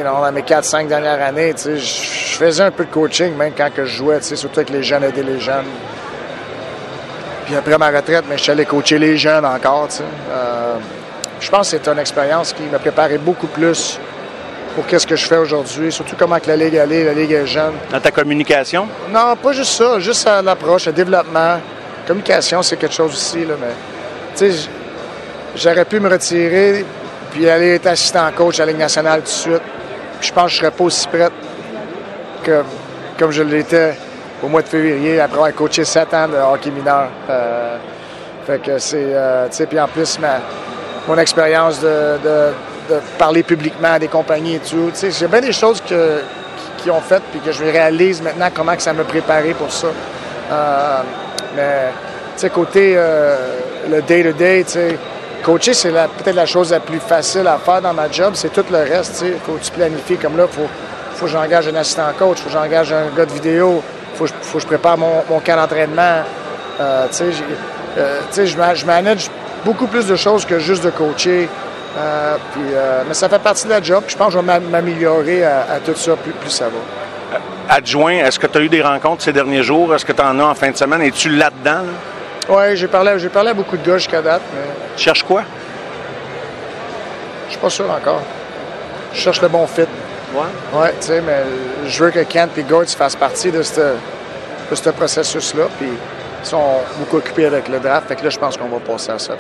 dans 0.01 0.31
mes 0.31 0.41
4-5 0.41 0.87
dernières 0.87 1.21
années, 1.21 1.53
tu 1.53 1.63
sais, 1.63 1.77
je 1.77 2.37
faisais 2.37 2.63
un 2.63 2.71
peu 2.71 2.85
de 2.85 2.89
coaching 2.89 3.35
même 3.35 3.51
quand 3.55 3.69
que 3.73 3.83
je 3.83 3.97
jouais, 3.97 4.19
tu 4.19 4.27
sais, 4.27 4.37
surtout 4.37 4.61
avec 4.61 4.69
les 4.69 4.81
jeunes, 4.81 5.03
aider 5.03 5.23
les 5.23 5.41
jeunes. 5.41 5.65
Puis 7.45 7.55
après 7.55 7.77
ma 7.77 7.89
retraite, 7.89 8.23
mais 8.29 8.37
je 8.37 8.43
suis 8.43 8.51
allé 8.51 8.63
coacher 8.63 8.97
les 8.97 9.17
jeunes 9.17 9.45
encore, 9.45 9.89
tu 9.89 9.97
sais. 9.97 10.03
Euh, 10.31 10.75
je 11.41 11.49
pense 11.49 11.69
que 11.69 11.77
c'est 11.77 11.91
une 11.91 11.99
expérience 11.99 12.53
qui 12.53 12.63
m'a 12.63 12.79
préparé 12.79 13.17
beaucoup 13.17 13.47
plus 13.47 13.99
pour 14.73 14.85
qu'est-ce 14.85 15.05
que 15.05 15.17
je 15.17 15.25
fais 15.25 15.37
aujourd'hui, 15.37 15.91
surtout 15.91 16.15
comment 16.17 16.39
que 16.39 16.47
la 16.47 16.55
Ligue 16.55 16.77
allait, 16.77 17.03
la 17.03 17.13
Ligue 17.13 17.33
est 17.33 17.45
jeune. 17.45 17.73
Dans 17.91 17.99
ta 17.99 18.11
communication? 18.11 18.87
Non, 19.09 19.35
pas 19.35 19.51
juste 19.51 19.73
ça, 19.73 19.99
juste 19.99 20.25
à 20.25 20.41
l'approche, 20.41 20.85
le 20.85 20.93
développement 20.93 21.57
communication, 22.07 22.61
c'est 22.61 22.77
quelque 22.77 22.95
chose 22.95 23.13
aussi, 23.13 23.45
là, 23.45 23.55
mais 23.59 23.73
tu 24.35 24.51
sais, 24.51 24.69
j'aurais 25.55 25.85
pu 25.85 25.99
me 25.99 26.09
retirer 26.09 26.85
puis 27.31 27.49
aller 27.49 27.75
être 27.75 27.87
assistant 27.87 28.29
coach 28.35 28.59
à 28.59 28.65
la 28.65 28.71
Ligue 28.71 28.81
nationale 28.81 29.21
tout 29.21 29.25
de 29.25 29.29
suite. 29.29 29.61
je 30.19 30.31
pense 30.31 30.45
que 30.45 30.51
je 30.51 30.57
serais 30.57 30.71
pas 30.71 30.83
aussi 30.83 31.07
prête 31.07 31.31
que 32.43 32.63
comme 33.17 33.31
je 33.31 33.43
l'étais 33.43 33.95
au 34.43 34.47
mois 34.47 34.61
de 34.61 34.67
février 34.67 35.19
après 35.19 35.37
avoir 35.37 35.53
coaché 35.53 35.85
sept 35.85 36.13
ans 36.13 36.27
de 36.27 36.37
hockey 36.37 36.71
mineur. 36.71 37.07
Euh, 37.29 37.77
fait 38.45 38.59
que 38.61 38.79
c'est, 38.79 38.97
euh, 39.13 39.47
tu 39.49 39.57
sais, 39.57 39.65
puis 39.67 39.79
en 39.79 39.87
plus, 39.87 40.17
ma, 40.19 40.39
mon 41.07 41.17
expérience 41.17 41.79
de, 41.79 42.17
parler 43.17 43.41
publiquement 43.43 43.93
à 43.93 43.99
des 43.99 44.09
compagnies 44.09 44.55
et 44.55 44.59
tout, 44.59 44.89
tu 44.93 44.99
sais, 44.99 45.11
j'ai 45.11 45.27
bien 45.27 45.39
des 45.39 45.53
choses 45.53 45.79
que, 45.81 46.21
qui, 46.77 46.89
ont 46.91 46.99
fait 46.99 47.21
puis 47.31 47.39
que 47.39 47.51
je 47.51 47.63
réalise 47.63 48.21
maintenant 48.21 48.49
comment 48.53 48.75
que 48.75 48.81
ça 48.81 48.91
m'a 48.91 49.03
préparé 49.03 49.53
pour 49.53 49.71
ça. 49.71 49.87
Euh, 50.51 51.01
mais, 51.55 51.91
tu 52.35 52.41
sais, 52.41 52.49
côté 52.49 52.93
euh, 52.95 53.35
le 53.89 54.01
day-to-day, 54.01 54.63
tu 54.63 54.71
sais, 54.71 54.97
coacher, 55.43 55.73
c'est 55.73 55.91
peut-être 55.91 56.35
la 56.35 56.45
chose 56.45 56.71
la 56.71 56.79
plus 56.79 56.99
facile 56.99 57.47
à 57.47 57.57
faire 57.57 57.81
dans 57.81 57.93
ma 57.93 58.09
job. 58.09 58.33
C'est 58.35 58.51
tout 58.53 58.65
le 58.71 58.77
reste, 58.77 59.19
tu 59.19 59.25
sais. 59.25 59.37
faut 59.45 59.53
que 59.53 59.63
tu 59.63 59.71
planifies. 59.71 60.17
Comme 60.17 60.37
là, 60.37 60.47
faut, 60.47 60.67
faut 61.15 61.25
que 61.25 61.31
j'engage 61.31 61.67
un 61.67 61.75
assistant 61.75 62.11
coach, 62.17 62.39
faut 62.39 62.49
que 62.49 62.53
j'engage 62.53 62.93
un 62.93 63.15
gars 63.15 63.25
de 63.25 63.33
vidéo, 63.33 63.83
faut, 64.15 64.27
faut, 64.27 64.57
que 64.57 64.63
je 64.63 64.67
prépare 64.67 64.97
mon, 64.97 65.23
mon 65.29 65.39
camp 65.39 65.55
d'entraînement. 65.55 66.23
Euh, 66.79 67.07
tu 67.09 67.15
sais, 67.15 67.43
euh, 67.97 68.75
je 68.75 68.85
manage 68.85 69.29
beaucoup 69.65 69.87
plus 69.87 70.07
de 70.07 70.15
choses 70.15 70.45
que 70.45 70.59
juste 70.59 70.83
de 70.83 70.89
coacher. 70.89 71.49
Puis, 72.53 72.61
mais 73.07 73.13
ça 73.13 73.29
fait 73.29 73.39
partie 73.39 73.65
de 73.65 73.71
la 73.71 73.81
job. 73.81 74.03
je 74.07 74.15
pense 74.15 74.33
que 74.33 74.39
je 74.39 74.45
vais 74.45 74.59
m'améliorer 74.59 75.43
à, 75.43 75.79
tout 75.85 75.95
ça, 75.95 76.15
plus, 76.15 76.31
plus 76.31 76.49
ça 76.49 76.65
va 76.65 76.77
adjoint, 77.71 78.11
est-ce 78.11 78.37
que 78.37 78.47
tu 78.47 78.57
as 78.57 78.61
eu 78.61 78.69
des 78.69 78.81
rencontres 78.81 79.23
ces 79.23 79.33
derniers 79.33 79.63
jours? 79.63 79.95
Est-ce 79.95 80.05
que 80.05 80.11
tu 80.11 80.21
en 80.21 80.37
as 80.39 80.43
en 80.43 80.55
fin 80.55 80.71
de 80.71 80.77
semaine? 80.77 81.01
Es-tu 81.01 81.29
là-dedans? 81.29 81.85
Oui, 82.49 82.75
j'ai 82.75 82.87
parlé, 82.87 83.17
j'ai 83.17 83.29
parlé 83.29 83.51
à 83.51 83.53
beaucoup 83.53 83.77
de 83.77 83.85
gars 83.85 83.97
jusqu'à 83.97 84.21
date. 84.21 84.41
Mais... 84.53 84.69
Tu 84.97 85.03
cherches 85.03 85.23
quoi? 85.23 85.43
Je 87.47 87.51
suis 87.51 87.61
pas 87.61 87.69
sûr 87.69 87.89
encore. 87.89 88.21
Je 89.13 89.19
cherche 89.19 89.41
le 89.41 89.47
bon 89.47 89.65
fit. 89.67 89.81
Ouais? 89.81 90.47
Oui, 90.73 90.87
tu 90.99 91.07
sais, 91.07 91.21
mais 91.21 91.43
je 91.87 92.03
veux 92.03 92.11
que 92.11 92.23
Kent 92.23 92.57
et 92.57 92.63
Gord 92.63 92.87
fassent 92.87 93.15
partie 93.15 93.51
de 93.51 93.63
ce 93.63 94.89
processus-là. 94.89 95.65
Puis 95.79 95.89
sont 96.43 96.81
beaucoup 96.99 97.17
occupés 97.17 97.45
avec 97.45 97.67
le 97.67 97.79
draft. 97.79 98.07
Fait 98.07 98.15
que 98.15 98.23
là, 98.23 98.29
je 98.29 98.39
pense 98.39 98.57
qu'on 98.57 98.67
va 98.67 98.79
passer 98.79 99.11
à 99.11 99.19
ça. 99.19 99.33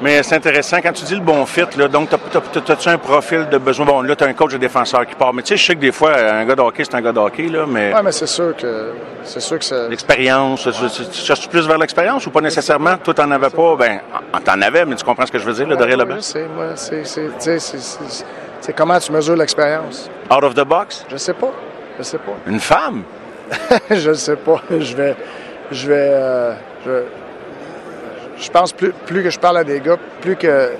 Mais 0.00 0.22
c'est 0.22 0.36
intéressant. 0.36 0.78
Quand 0.82 0.92
tu 0.92 1.04
dis 1.04 1.14
le 1.14 1.20
bon 1.20 1.44
fit, 1.46 1.66
là, 1.76 1.88
donc, 1.88 2.08
as-tu 2.12 2.88
un 2.88 2.98
profil 2.98 3.48
de 3.50 3.58
besoin? 3.58 3.86
Bon, 3.86 4.02
là, 4.02 4.16
tu 4.16 4.24
as 4.24 4.26
un 4.26 4.32
coach 4.32 4.52
de 4.52 4.58
défenseur 4.58 5.06
qui 5.06 5.14
part. 5.14 5.32
Mais 5.32 5.42
tu 5.42 5.48
sais, 5.48 5.56
je 5.56 5.66
sais 5.66 5.74
que 5.74 5.80
des 5.80 5.92
fois, 5.92 6.16
un 6.16 6.44
gars 6.44 6.54
de 6.54 6.60
hockey, 6.60 6.84
c'est 6.84 6.94
un 6.94 7.00
gars 7.00 7.12
de 7.12 7.18
hockey, 7.18 7.48
là, 7.48 7.64
mais... 7.66 7.92
Oui, 7.94 8.00
mais 8.04 8.12
c'est 8.12 8.26
sûr 8.26 8.54
que... 8.56 8.92
C'est 9.24 9.40
sûr 9.40 9.58
que 9.58 9.64
c'est... 9.64 9.88
L'expérience. 9.88 10.68
Tu, 10.68 11.24
cherches 11.24 11.48
plus 11.48 11.66
vers 11.66 11.78
l'expérience 11.78 12.26
ou 12.26 12.30
pas 12.30 12.40
nécessairement? 12.40 12.96
Toi, 12.96 13.14
t'en 13.14 13.30
avais 13.30 13.50
pas? 13.50 13.76
Ben, 13.76 14.00
t'en 14.44 14.60
avais, 14.60 14.84
mais 14.84 14.96
tu 14.96 15.04
comprends 15.04 15.26
ce 15.26 15.32
que 15.32 15.38
je 15.38 15.44
veux 15.44 15.52
dire, 15.52 15.68
là, 15.68 15.76
derrière 15.76 15.98
le 15.98 16.20
c'est, 16.20 16.46
c'est 18.60 18.72
comment 18.72 18.98
tu 18.98 19.12
mesures 19.12 19.36
l'expérience. 19.36 20.08
Out 20.30 20.44
of 20.44 20.54
the 20.54 20.64
box? 20.64 21.04
Je 21.10 21.16
sais 21.16 21.34
pas. 21.34 21.50
Je 21.98 22.02
sais 22.02 22.18
pas. 22.18 22.32
Une 22.46 22.60
femme? 22.60 23.02
je 23.90 24.12
sais 24.14 24.36
pas. 24.36 24.62
Je 24.70 24.96
vais 24.96 25.16
je 25.72 25.88
vais. 25.88 26.10
Euh, 26.12 26.52
je, 28.38 28.50
pense 28.50 28.72
plus, 28.72 28.92
plus 29.06 29.22
que 29.22 29.30
je 29.30 29.38
parle 29.38 29.58
à 29.58 29.64
des 29.64 29.80
gars, 29.80 29.96
plus 30.20 30.36
que. 30.36 30.72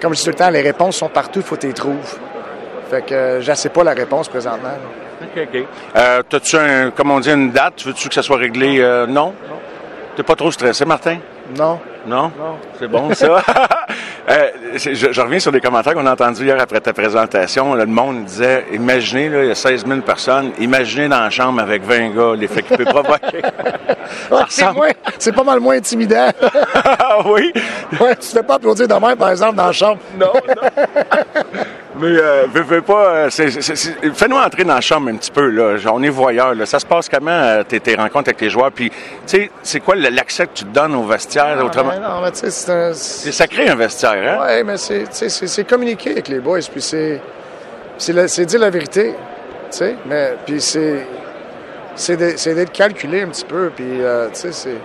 Comme 0.00 0.14
je 0.14 0.18
dis 0.18 0.24
tout 0.24 0.30
le 0.30 0.36
temps, 0.36 0.50
les 0.50 0.62
réponses 0.62 0.96
sont 0.96 1.08
partout, 1.08 1.40
il 1.40 1.44
faut 1.44 1.56
que 1.56 1.62
tu 1.62 1.66
les 1.66 1.72
trouves. 1.72 2.18
Fait 2.90 3.02
que 3.02 3.14
euh, 3.14 3.40
je 3.40 3.52
sais 3.52 3.68
pas 3.68 3.84
la 3.84 3.92
réponse 3.92 4.28
présentement. 4.28 4.76
OK, 5.20 5.42
OK. 5.42 5.64
Euh, 5.96 6.22
As-tu, 6.32 6.56
un, 6.56 6.90
comme 6.90 7.10
on 7.10 7.20
dit, 7.20 7.30
une 7.30 7.50
date? 7.50 7.84
Veux-tu 7.84 8.08
que 8.08 8.14
ça 8.14 8.22
soit 8.22 8.36
réglé? 8.36 8.78
Euh, 8.78 9.06
non? 9.06 9.34
non? 9.48 9.58
T'es 10.16 10.22
pas 10.22 10.36
trop 10.36 10.50
stressé, 10.50 10.84
Martin? 10.84 11.18
Non. 11.56 11.80
Non? 12.06 12.32
Non. 12.38 12.56
C'est 12.78 12.88
bon, 12.88 13.12
ça? 13.14 13.42
Euh, 14.30 14.50
je, 14.76 15.20
reviens 15.20 15.38
sur 15.38 15.50
les 15.50 15.60
commentaires 15.60 15.94
qu'on 15.94 16.04
a 16.04 16.12
entendus 16.12 16.44
hier 16.44 16.60
après 16.60 16.80
ta 16.80 16.92
présentation. 16.92 17.74
le 17.74 17.86
monde 17.86 18.24
disait, 18.24 18.66
imaginez, 18.72 19.28
là, 19.28 19.42
il 19.44 19.48
y 19.48 19.50
a 19.50 19.54
16 19.54 19.86
000 19.86 20.00
personnes, 20.00 20.52
imaginez 20.58 21.08
dans 21.08 21.20
la 21.20 21.30
chambre 21.30 21.62
avec 21.62 21.82
20 21.82 22.10
gars 22.10 22.34
l'effet 22.36 22.62
qu'il 22.62 22.76
peut 22.76 22.84
provoquer. 22.84 23.42
c'est 25.18 25.32
pas 25.32 25.44
mal 25.44 25.60
moins 25.60 25.76
intimidant. 25.76 26.28
oui? 27.26 27.52
Ouais, 28.00 28.16
tu 28.16 28.28
ne 28.28 28.32
fais 28.32 28.42
pas 28.42 28.54
applaudir 28.56 28.86
demain, 28.86 29.16
par 29.16 29.30
exemple, 29.30 29.56
dans 29.56 29.66
la 29.66 29.72
chambre. 29.72 29.98
Non, 30.18 30.32
non. 30.34 30.84
Mais 31.98 32.16
euh, 32.16 32.46
veux, 32.52 32.82
pas. 32.82 33.08
Euh, 33.08 33.30
fais-nous 33.30 34.36
entrer 34.36 34.64
dans 34.64 34.74
la 34.74 34.80
chambre 34.80 35.10
un 35.10 35.16
petit 35.16 35.30
peu. 35.30 35.48
Là. 35.48 35.76
On 35.92 36.02
est 36.02 36.08
voyeurs. 36.08 36.54
Là. 36.54 36.64
Ça 36.64 36.78
se 36.78 36.86
passe 36.86 37.08
comment 37.08 37.30
euh, 37.30 37.62
tes, 37.64 37.80
tes, 37.80 37.96
rencontres 37.96 38.28
avec 38.28 38.36
tes 38.36 38.50
joueurs? 38.50 38.70
Puis, 38.70 38.90
tu 38.90 38.96
sais, 39.26 39.50
c'est 39.62 39.80
quoi 39.80 39.96
l'accès 39.96 40.46
que 40.46 40.52
tu 40.54 40.64
te 40.64 40.70
donnes 40.70 40.94
au 40.94 41.04
vestiaire? 41.04 41.56
Non, 41.56 41.66
autrement? 41.66 41.92
non, 42.00 42.20
mais 42.22 42.30
tu 42.30 42.38
sais, 42.38 42.50
c'est 42.50 42.72
un. 42.72 42.94
C'est 42.94 43.32
sacré 43.32 43.68
un 43.68 43.74
vestiaire, 43.74 44.12
hein? 44.12 44.46
Oui, 44.48 44.64
mais 44.64 44.76
c'est 44.76 45.68
communiquer 45.68 46.12
avec 46.12 46.28
les 46.28 46.40
boys. 46.40 46.60
Puis 46.72 46.82
c'est. 46.82 47.20
C'est 47.96 48.46
dire 48.46 48.60
la 48.60 48.70
vérité. 48.70 49.14
Tu 49.70 49.78
sais, 49.78 49.96
mais. 50.06 50.34
Puis 50.46 50.60
c'est. 50.60 51.06
C'est 51.96 52.16
d'être 52.16 52.72
calculé 52.72 53.22
un 53.22 53.28
petit 53.28 53.44
peu. 53.44 53.70
Puis, 53.74 54.02
euh, 54.02 54.28
tu 54.28 54.40
sais, 54.40 54.52
c'est. 54.52 54.76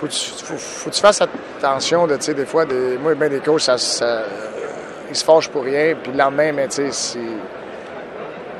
Faut 0.00 0.08
que 0.08 0.12
tu, 0.12 0.32
faut, 0.56 0.90
tu 0.90 1.00
fasses 1.00 1.22
attention 1.22 2.08
de, 2.08 2.16
tu 2.16 2.22
sais, 2.24 2.34
des 2.34 2.44
fois, 2.44 2.64
des, 2.64 2.98
moi, 3.00 3.14
ben, 3.14 3.30
des 3.30 3.38
coachs, 3.38 3.60
ça 3.60 4.24
ils 5.12 5.16
se 5.16 5.24
fâchent 5.24 5.48
pour 5.48 5.64
rien, 5.64 5.94
puis 6.02 6.12
le 6.12 6.18
lendemain, 6.18 6.52
mais 6.52 6.68
tu 6.68 6.90
sais, 6.90 7.18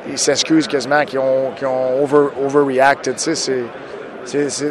ils 0.07 0.19
s'excusent 0.19 0.69
quasiment, 0.69 1.05
qu'ils 1.05 1.19
ont, 1.19 1.53
ont 1.63 2.03
over, 2.03 2.29
overreacted, 2.45 3.17
tu 3.17 3.35
sais, 3.35 3.65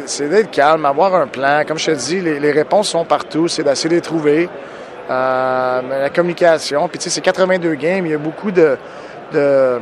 c'est 0.06 0.28
d'être 0.28 0.50
calme, 0.50 0.84
avoir 0.86 1.14
un 1.14 1.26
plan. 1.26 1.62
Comme 1.66 1.78
je 1.78 1.86
te 1.86 1.90
dis, 1.96 2.20
les, 2.20 2.52
réponses 2.52 2.88
sont 2.88 3.04
partout, 3.04 3.48
c'est 3.48 3.64
d'essayer 3.64 3.90
de 3.90 3.94
les 3.96 4.00
trouver. 4.00 4.48
Euh, 5.10 5.82
la 6.02 6.10
communication, 6.10 6.88
puis 6.88 6.98
tu 6.98 7.04
sais, 7.04 7.10
c'est 7.10 7.20
82 7.20 7.74
games, 7.74 8.06
il 8.06 8.12
y 8.12 8.14
a 8.14 8.18
beaucoup 8.18 8.52
de, 8.52 8.78
de 9.32 9.80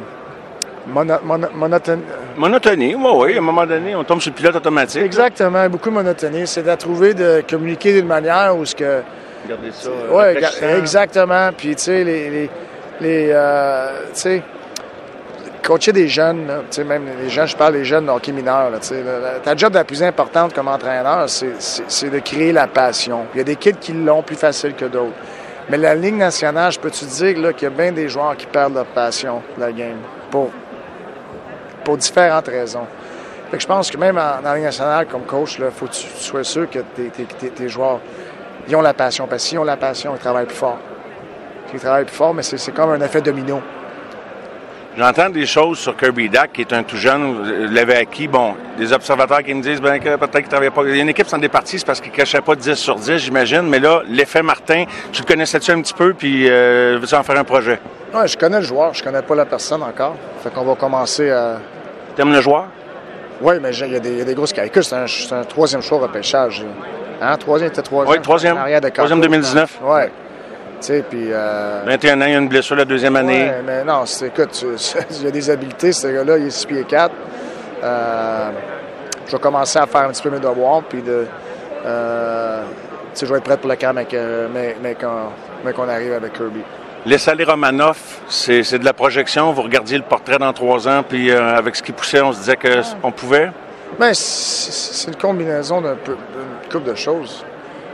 monotonie. 0.87 2.03
Monotonie, 2.37 2.95
oui, 2.95 3.11
oui. 3.15 3.35
À 3.35 3.39
un 3.39 3.43
moment 3.43 3.67
donné, 3.67 3.95
on 3.95 4.03
tombe 4.03 4.21
sur 4.21 4.31
le 4.31 4.37
pilote 4.37 4.57
automatique. 4.57 5.03
Exactement, 5.03 5.69
beaucoup 5.69 5.91
de 5.91 5.95
monotonie. 5.95 6.47
C'est 6.47 6.63
de 6.63 6.75
trouver 6.75 7.13
de 7.13 7.45
communiquer 7.49 7.93
d'une 7.93 8.07
manière 8.07 8.57
où 8.57 8.65
ce 8.65 8.75
que 8.75 9.03
Garder 9.49 9.73
ça. 9.73 9.89
Euh, 9.89 10.35
oui, 10.35 10.79
exactement. 10.79 11.51
Puis, 11.57 11.75
tu 11.77 11.83
sais, 11.83 12.05
les. 12.05 12.51
les, 13.01 13.31
euh, 13.33 14.05
tu 14.13 14.21
sais, 14.21 14.43
coacher 15.63 15.93
des 15.93 16.09
jeunes, 16.09 16.47
tu 16.71 16.77
sais, 16.77 16.85
même 16.85 17.05
les 17.23 17.29
jeunes, 17.29 17.47
je 17.47 17.57
parle 17.57 17.75
des 17.75 17.85
jeunes 17.85 18.09
hockey 18.09 18.33
mineurs, 18.33 18.71
tu 18.81 18.89
sais, 18.89 19.05
ta 19.43 19.55
job 19.55 19.75
la 19.75 19.85
plus 19.85 20.03
importante 20.03 20.53
comme 20.53 20.69
entraîneur, 20.69 21.29
c'est 21.29 22.11
de 22.11 22.19
créer 22.19 22.53
la 22.53 22.67
passion. 22.67 23.27
Il 23.35 23.39
y 23.39 23.41
a 23.41 23.45
des 23.45 23.57
kids 23.57 23.75
qui 23.81 23.93
l'ont 23.93 24.23
plus 24.23 24.37
facile 24.37 24.75
que 24.75 24.87
d'autres. 24.87 25.15
Mais 25.69 25.77
la 25.77 25.95
Ligue 25.95 26.17
nationale, 26.17 26.73
je 26.73 26.81
peux 26.81 26.91
te 26.91 27.05
dire 27.05 27.55
qu'il 27.55 27.63
y 27.63 27.67
a 27.67 27.71
bien 27.71 27.93
des 27.93 28.09
joueurs 28.09 28.37
qui 28.37 28.47
perdent 28.47 28.75
leur 28.75 28.87
passion 28.87 29.43
de 29.57 29.61
la 29.61 29.71
game 29.71 29.99
pour, 30.31 30.51
pour 31.85 31.97
différentes 31.97 32.49
raisons. 32.49 32.87
Fait 33.51 33.57
que 33.57 33.63
je 33.63 33.69
pense 33.69 33.91
que 33.91 33.97
même 33.97 34.17
la 34.17 34.55
Ligue 34.55 34.65
nationale, 34.65 35.07
comme 35.07 35.23
coach, 35.23 35.59
il 35.59 35.71
faut 35.71 35.87
que 35.87 35.93
tu 35.93 36.07
sois 36.17 36.45
sûr 36.45 36.69
que 36.69 36.81
tes, 36.81 37.11
tes 37.11 37.69
joueurs 37.69 38.01
ils 38.69 38.77
ont 38.77 38.83
la 38.83 38.95
passion. 38.95 39.27
Parce 39.27 39.45
qu'ils 39.45 39.59
ont 39.59 39.65
la 39.65 39.77
passion, 39.77 40.13
ils 40.15 40.21
travaillent 40.21 40.47
plus 40.47 40.57
fort. 40.57 40.79
Ils 41.73 41.81
travaillent 41.81 42.05
plus 42.05 42.17
fort, 42.17 42.35
mais 42.35 42.43
c'est 42.43 42.73
comme 42.73 42.91
un 42.91 43.01
effet 43.01 43.21
domino. 43.21 43.61
J'entends 44.99 45.31
des 45.31 45.47
choses 45.47 45.79
sur 45.79 45.97
Kirby 45.97 46.29
Dack, 46.29 46.53
qui 46.53 46.63
est 46.63 46.73
un 46.73 46.83
tout 46.83 46.97
jeune, 46.97 47.71
l'avait 47.73 47.97
acquis. 47.97 48.27
Bon, 48.27 48.55
des 48.77 48.93
observateurs 48.93 49.43
qui 49.45 49.55
me 49.55 49.63
disent 49.63 49.81
ben, 49.81 50.01
que 50.01 50.17
peut-être 50.17 50.41
qu'il 50.41 50.49
travaillait 50.49 50.73
pas. 50.73 50.83
Il 50.83 50.97
y 50.97 50.99
a 50.99 51.03
une 51.03 51.09
équipe 51.09 51.27
qui 51.27 51.31
s'en 51.31 51.39
départie, 51.39 51.79
c'est 51.79 51.87
parce 51.87 52.01
qu'il 52.01 52.11
ne 52.11 52.17
cachait 52.17 52.41
pas 52.41 52.57
10 52.57 52.75
sur 52.75 52.97
10, 52.97 53.19
j'imagine. 53.19 53.63
Mais 53.63 53.79
là, 53.79 54.03
l'effet 54.09 54.43
Martin, 54.43 54.85
tu 55.13 55.23
le 55.23 55.27
connaissais-tu 55.27 55.71
un 55.71 55.81
petit 55.81 55.95
peu, 55.95 56.13
puis 56.13 56.51
euh, 56.51 56.99
veux-tu 57.01 57.15
en 57.15 57.23
faire 57.23 57.39
un 57.39 57.45
projet? 57.45 57.79
Oui, 58.13 58.27
je 58.27 58.37
connais 58.37 58.59
le 58.59 58.67
joueur, 58.67 58.93
je 58.93 59.05
connais 59.05 59.23
pas 59.23 59.37
la 59.37 59.47
personne 59.47 59.83
encore. 59.85 60.17
Fait 60.43 60.53
qu'on 60.53 60.65
va 60.65 60.75
commencer 60.75 61.31
à. 61.31 61.61
T'aimes 62.17 62.33
le 62.33 62.41
joueur? 62.41 62.67
Oui, 63.41 63.55
mais 63.63 63.71
il 63.75 63.93
y, 63.93 63.97
a 63.97 64.01
des, 64.01 64.35
grosses 64.35 64.53
caricatures. 64.53 65.07
C'est 65.09 65.33
un, 65.33 65.45
troisième 65.45 65.81
choix 65.81 66.01
repêchage. 66.01 66.65
Hein? 67.21 67.37
Troisième, 67.37 67.69
c'était 67.71 67.83
troisième. 67.83 68.17
Oui, 68.17 68.23
troisième. 68.23 68.57
troisième 68.93 69.21
2019. 69.21 69.79
Oui. 69.83 70.03
Tu 70.81 70.87
sais, 70.87 71.05
puis... 71.09 71.29
Euh... 71.31 71.83
21 71.85 72.23
ans, 72.23 72.25
il 72.25 72.33
y 72.33 72.35
a 72.35 72.39
une 72.39 72.49
blessure 72.49 72.77
la 72.77 72.87
deuxième 72.87 73.15
année. 73.17 73.51
Mais 73.67 73.85
non, 73.85 74.05
écoute, 74.05 74.65
il 75.11 75.25
y 75.25 75.27
a 75.27 75.31
des 75.31 75.51
habiletés, 75.51 75.93
ce 75.93 76.07
gars-là, 76.07 76.39
il 76.39 76.47
est 76.47 76.51
6 76.51 76.67
pieds 76.67 76.85
4. 76.85 77.13
Euh, 77.83 78.51
je 79.27 79.33
vais 79.33 79.39
commencer 79.39 79.79
à 79.79 79.87
faire 79.87 80.03
un 80.03 80.09
petit 80.09 80.23
peu 80.23 80.31
mes 80.31 80.41
devoirs, 80.41 80.83
puis 80.89 81.03
de... 81.03 81.27
Euh, 81.85 82.63
je 83.21 83.27
vais 83.27 83.37
être 83.39 83.45
prêt 83.45 83.57
pour 83.59 83.69
le 83.69 83.77
camp, 83.77 83.93
mais, 83.95 84.07
mais, 84.53 84.77
mais 84.83 85.73
qu'on 85.73 85.89
arrive 85.89 86.15
avec 86.15 86.33
Kirby. 86.33 86.63
Les 87.07 87.29
aller 87.29 87.45
Romanoff, 87.45 88.21
c'est 88.29 88.79
de 88.79 88.85
la 88.85 88.93
projection. 88.93 89.53
Vous 89.53 89.63
regardiez 89.63 89.97
le 89.97 90.05
portrait 90.05 90.39
dans 90.39 90.53
trois 90.53 90.87
ans, 90.87 91.03
puis 91.07 91.31
euh, 91.31 91.57
avec 91.57 91.77
ce 91.77 91.83
qui 91.83 91.93
poussait, 91.93 92.21
on 92.21 92.33
se 92.33 92.39
disait 92.39 92.57
qu'on 92.57 93.13
pouvait? 93.13 93.51
Bien, 93.99 94.15
c'est 94.15 95.09
une 95.09 95.17
combinaison 95.17 95.81
d'un 95.81 95.97
couple 96.71 96.91
de 96.91 96.95
choses. 96.95 97.45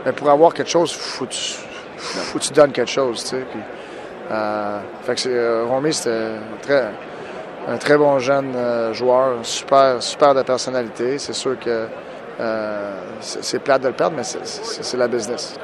Mais 0.05 0.11
pour 0.11 0.29
avoir 0.29 0.53
quelque 0.53 0.69
chose, 0.69 0.93
faut 0.93 1.25
que 1.25 1.31
tu, 1.31 1.53
faut 1.97 2.39
tu 2.39 2.53
donnes 2.53 2.71
quelque 2.71 2.91
chose, 2.91 3.23
tu 3.23 3.29
sais. 3.29 3.45
Puis, 3.51 3.59
euh, 4.31 4.79
fait 5.03 5.15
que 5.15 5.29
euh, 5.29 5.65
Romy, 5.65 5.93
c'était 5.93 6.11
un 6.11 6.61
très, 6.61 6.91
un 7.67 7.77
très 7.77 7.97
bon 7.97 8.19
jeune 8.19 8.53
euh, 8.55 8.93
joueur, 8.93 9.39
super, 9.43 10.01
super 10.01 10.33
de 10.35 10.43
personnalité. 10.43 11.17
C'est 11.17 11.33
sûr 11.33 11.59
que 11.59 11.87
c'est 13.19 13.59
plate 13.59 13.81
de 13.81 13.87
le 13.87 13.93
perdre, 13.93 14.15
mais 14.15 14.23
c'est 14.23 14.97
la 14.97 15.07
business 15.07 15.57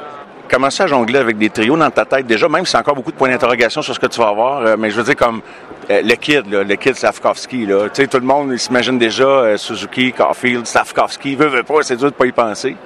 commencer 0.53 0.83
à 0.83 0.88
jongler 0.88 1.17
avec 1.17 1.38
des 1.38 1.50
trios 1.50 1.75
dans 1.75 1.89
ta 1.89 2.05
tête? 2.05 2.27
Déjà, 2.27 2.48
même 2.48 2.65
si 2.65 2.72
c'est 2.72 2.77
encore 2.77 2.93
beaucoup 2.93 3.12
de 3.12 3.17
points 3.17 3.29
d'interrogation 3.29 3.81
sur 3.81 3.95
ce 3.95 4.00
que 4.00 4.05
tu 4.05 4.19
vas 4.19 4.27
avoir, 4.27 4.62
euh, 4.62 4.75
mais 4.77 4.91
je 4.91 4.98
veux 4.98 5.03
dire 5.03 5.15
comme 5.15 5.41
euh, 5.89 6.01
le 6.03 6.15
kid, 6.15 6.51
là, 6.51 6.63
le 6.63 6.75
kid 6.75 6.95
Safkovski, 6.95 7.65
là, 7.65 7.89
tu 7.89 8.01
sais, 8.01 8.07
tout 8.07 8.19
le 8.19 8.25
monde 8.25 8.55
s'imagine 8.57 9.00
déjà 9.00 9.24
euh, 9.24 9.57
Suzuki, 9.57 10.13
Caulfield, 10.13 10.67
Safkovski, 10.67 11.36
veut, 11.36 11.48
veut 11.48 11.63
pas, 11.63 11.81
c'est 11.81 11.95
dur 11.95 12.12
de 12.12 12.15
pas 12.15 12.27
y 12.27 12.31
penser. 12.31 12.77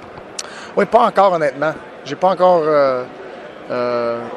Oui, 0.77 0.86
pas 0.86 1.07
encore 1.07 1.33
honnêtement. 1.33 1.74
J'ai 2.05 2.15
pas 2.15 2.29
encore 2.29 2.62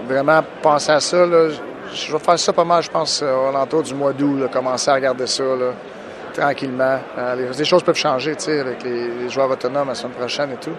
vraiment 0.08 0.40
pensé 0.60 0.90
à 0.90 0.98
ça. 0.98 1.24
Là. 1.24 1.50
Je 1.92 2.12
vais 2.12 2.18
faire 2.18 2.38
ça 2.38 2.52
pas 2.52 2.64
mal, 2.64 2.82
je 2.82 2.90
pense, 2.90 3.22
au 3.22 3.52
l'entour 3.52 3.82
du 3.82 3.94
mois 3.94 4.12
d'août, 4.12 4.48
commencer 4.52 4.90
à 4.90 4.94
regarder 4.94 5.26
ça. 5.26 5.44
Là 5.44 5.72
tranquillement. 6.32 6.98
les, 7.36 7.64
choses 7.64 7.82
peuvent 7.82 7.96
changer, 7.96 8.36
tu 8.36 8.44
sais, 8.44 8.60
avec 8.60 8.84
les, 8.84 9.28
joueurs 9.28 9.50
autonomes 9.50 9.88
la 9.88 9.96
semaine 9.96 10.14
prochaine 10.14 10.52
et 10.52 10.64
tout. 10.64 10.76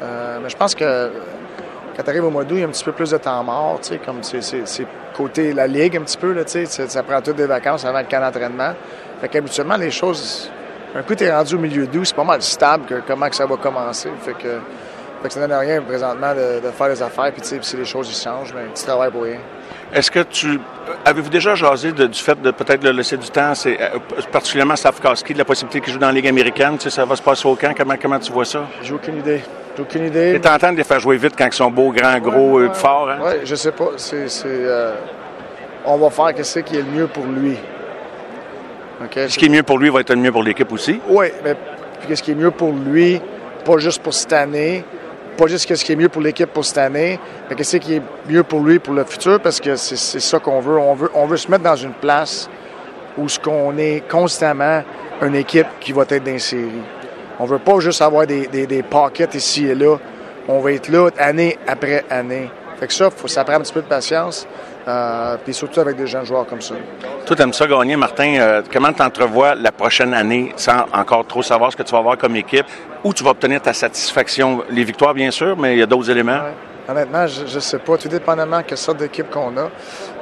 mais 0.00 0.48
je 0.48 0.56
pense 0.56 0.74
que 0.74 1.10
quand 1.96 2.02
tu 2.02 2.10
arrives 2.10 2.24
au 2.24 2.30
mois 2.30 2.44
d'août, 2.44 2.56
il 2.56 2.60
y 2.60 2.64
a 2.64 2.66
un 2.66 2.70
petit 2.70 2.84
peu 2.84 2.92
plus 2.92 3.10
de 3.10 3.16
temps 3.16 3.42
mort, 3.42 3.78
tu 3.80 3.88
sais, 3.88 3.98
comme 3.98 4.22
c'est 4.22 4.86
côté 5.16 5.54
la 5.54 5.66
ligue 5.66 5.96
un 5.96 6.02
petit 6.02 6.18
peu, 6.18 6.32
là, 6.32 6.44
tu 6.44 6.66
sais, 6.66 6.88
ça 6.88 7.02
prend 7.02 7.22
toutes 7.22 7.36
des 7.36 7.46
vacances 7.46 7.86
avant 7.86 8.00
le 8.00 8.04
camp 8.04 8.20
d'entraînement. 8.20 8.74
Fait 9.20 9.28
qu'habituellement, 9.28 9.76
les 9.76 9.90
choses, 9.90 10.50
un 10.94 11.02
coup, 11.02 11.14
tu 11.14 11.24
es 11.24 11.34
rendu 11.34 11.54
au 11.54 11.58
milieu 11.58 11.86
d'août, 11.86 12.04
c'est 12.04 12.14
pas 12.14 12.24
mal 12.24 12.42
stable 12.42 12.84
que 12.84 12.94
comment 13.06 13.30
que 13.30 13.36
ça 13.36 13.46
va 13.46 13.56
commencer. 13.56 14.10
Fait 14.20 14.34
que, 14.34 14.58
fait 15.22 15.28
que 15.28 15.32
ça 15.32 15.40
donne 15.40 15.58
rien 15.58 15.80
présentement 15.80 16.34
de, 16.34 16.70
faire 16.70 16.88
des 16.88 17.02
affaires, 17.02 17.32
puis 17.32 17.40
tu 17.40 17.48
sais, 17.48 17.58
si 17.62 17.76
les 17.78 17.86
choses 17.86 18.10
ils 18.10 18.22
changent, 18.22 18.52
mais 18.54 18.66
tu 18.74 18.84
travailles 18.84 19.10
pour 19.10 19.22
rien. 19.22 19.38
Est-ce 19.94 20.10
que 20.10 20.20
tu. 20.20 20.60
Avez-vous 21.04 21.30
déjà 21.30 21.54
jasé 21.54 21.92
du 21.92 22.12
fait 22.12 22.40
de 22.42 22.50
peut-être 22.50 22.84
le 22.84 22.90
laisser 22.90 23.16
du 23.16 23.30
temps, 23.30 23.54
c'est 23.54 23.80
euh, 23.80 23.98
particulièrement 24.30 24.74
de 24.74 25.38
la 25.38 25.44
possibilité 25.44 25.80
qu'il 25.80 25.92
joue 25.94 25.98
dans 25.98 26.08
la 26.08 26.12
Ligue 26.12 26.28
américaine? 26.28 26.76
Tu 26.76 26.90
sais, 26.90 26.90
ça 26.90 27.06
va 27.06 27.16
se 27.16 27.22
passer 27.22 27.48
au 27.48 27.54
camp? 27.54 27.72
Comment, 27.74 27.94
comment 28.00 28.18
tu 28.18 28.32
vois 28.32 28.44
ça? 28.44 28.66
J'ai 28.82 28.92
aucune 28.92 29.18
idée. 29.18 29.42
J'ai 29.76 29.82
aucune 29.82 30.06
idée. 30.06 30.32
Tu 30.34 30.40
tenté 30.40 30.72
de 30.72 30.76
les 30.76 30.84
faire 30.84 31.00
jouer 31.00 31.16
vite 31.16 31.34
quand 31.36 31.46
ils 31.46 31.52
sont 31.52 31.70
beaux, 31.70 31.92
grands, 31.92 32.18
gros, 32.18 32.62
et 32.62 32.72
forts? 32.72 33.10
Hein? 33.10 33.18
Oui, 33.22 33.32
je 33.44 33.54
sais 33.54 33.72
pas. 33.72 33.90
C'est, 33.96 34.26
euh, 34.44 34.94
on 35.84 35.98
va 35.98 36.10
faire 36.10 36.44
ce 36.44 36.60
qui 36.60 36.76
est 36.76 36.82
le 36.82 36.90
mieux 36.90 37.06
pour 37.06 37.26
lui. 37.26 37.56
Ce 39.14 39.38
qui 39.38 39.46
est 39.46 39.50
mieux 39.50 39.62
pour 39.62 39.78
lui 39.78 39.90
va 39.90 40.00
être 40.00 40.10
le 40.10 40.16
mieux 40.16 40.32
pour 40.32 40.42
l'équipe 40.42 40.72
aussi? 40.72 41.00
Oui, 41.08 41.26
mais 41.44 41.54
ce 42.14 42.22
qui 42.22 42.30
est 42.30 42.34
mieux 42.34 42.50
pour 42.50 42.72
lui, 42.72 43.20
pas 43.64 43.76
juste 43.76 44.02
pour 44.02 44.14
cette 44.14 44.32
année, 44.32 44.82
pas 45.36 45.46
juste 45.46 45.74
ce 45.74 45.84
qui 45.84 45.92
est 45.92 45.96
mieux 45.96 46.08
pour 46.08 46.22
l'équipe 46.22 46.50
pour 46.50 46.64
cette 46.64 46.78
année, 46.78 47.20
mais 47.48 47.56
qu'est-ce 47.56 47.76
qui 47.76 47.96
est 47.96 48.02
mieux 48.28 48.42
pour 48.42 48.60
lui 48.60 48.78
pour 48.78 48.94
le 48.94 49.04
futur, 49.04 49.38
parce 49.40 49.60
que 49.60 49.76
c'est 49.76 50.20
ça 50.20 50.38
qu'on 50.38 50.60
veut. 50.60 50.78
On, 50.78 50.94
veut. 50.94 51.10
on 51.14 51.26
veut 51.26 51.36
se 51.36 51.50
mettre 51.50 51.64
dans 51.64 51.76
une 51.76 51.92
place 51.92 52.48
où 53.18 53.28
ce 53.28 53.38
qu'on 53.38 53.76
est 53.76 54.02
constamment 54.08 54.82
une 55.22 55.34
équipe 55.34 55.66
qui 55.80 55.92
va 55.92 56.02
être 56.02 56.24
dans 56.24 56.32
les 56.32 56.38
séries. 56.38 56.82
On 57.38 57.44
veut 57.44 57.58
pas 57.58 57.78
juste 57.80 58.02
avoir 58.02 58.26
des, 58.26 58.46
des, 58.46 58.66
des 58.66 58.82
pockets 58.82 59.34
ici 59.34 59.66
et 59.66 59.74
là. 59.74 59.96
On 60.48 60.60
va 60.60 60.72
être 60.72 60.88
là 60.88 61.10
année 61.18 61.58
après 61.66 62.04
année. 62.08 62.50
Fait 62.78 62.86
que 62.86 62.92
ça, 62.92 63.10
faut, 63.10 63.26
ça 63.26 63.44
prend 63.44 63.54
un 63.54 63.60
petit 63.60 63.72
peu 63.72 63.82
de 63.82 63.86
patience. 63.88 64.46
Euh, 64.86 65.36
puis 65.42 65.52
surtout 65.52 65.80
avec 65.80 65.96
des 65.96 66.06
jeunes 66.06 66.24
joueurs 66.24 66.46
comme 66.46 66.60
ça. 66.60 66.74
Toi, 67.24 67.36
aimes 67.40 67.52
ça 67.52 67.66
gagner, 67.66 67.96
Martin. 67.96 68.36
Euh, 68.38 68.62
comment 68.72 68.92
tu 68.92 69.02
entrevois 69.02 69.56
la 69.56 69.72
prochaine 69.72 70.14
année 70.14 70.52
sans 70.54 70.84
encore 70.92 71.26
trop 71.26 71.42
savoir 71.42 71.72
ce 71.72 71.76
que 71.76 71.82
tu 71.82 71.90
vas 71.90 71.98
avoir 71.98 72.16
comme 72.16 72.36
équipe? 72.36 72.66
Où 73.02 73.12
tu 73.12 73.24
vas 73.24 73.30
obtenir 73.30 73.60
ta 73.60 73.72
satisfaction? 73.72 74.62
Les 74.70 74.84
victoires, 74.84 75.12
bien 75.12 75.32
sûr, 75.32 75.56
mais 75.56 75.74
il 75.74 75.80
y 75.80 75.82
a 75.82 75.86
d'autres 75.86 76.08
éléments. 76.08 76.38
Honnêtement, 76.88 77.26
je 77.26 77.52
ne 77.52 77.60
sais 77.60 77.78
pas. 77.80 77.96
Tout 77.96 78.06
dépendamment 78.06 78.58
de 78.58 78.62
quelle 78.62 78.78
sorte 78.78 78.98
d'équipe 78.98 79.28
qu'on 79.28 79.56
a. 79.56 79.70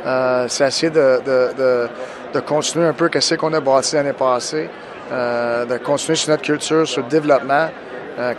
Euh, 0.06 0.46
c'est 0.48 0.66
essayer 0.66 0.90
de, 0.90 1.20
de, 1.26 1.88
de, 2.32 2.40
continuer 2.40 2.86
un 2.86 2.94
peu 2.94 3.10
ce 3.20 3.34
qu'on 3.34 3.52
a 3.52 3.60
bâti 3.60 3.96
l'année 3.96 4.14
passée, 4.14 4.70
de 5.10 5.78
continuer 5.78 6.16
sur 6.16 6.30
notre 6.30 6.42
culture, 6.42 6.86
sur 6.86 7.02
le 7.02 7.08
développement, 7.08 7.68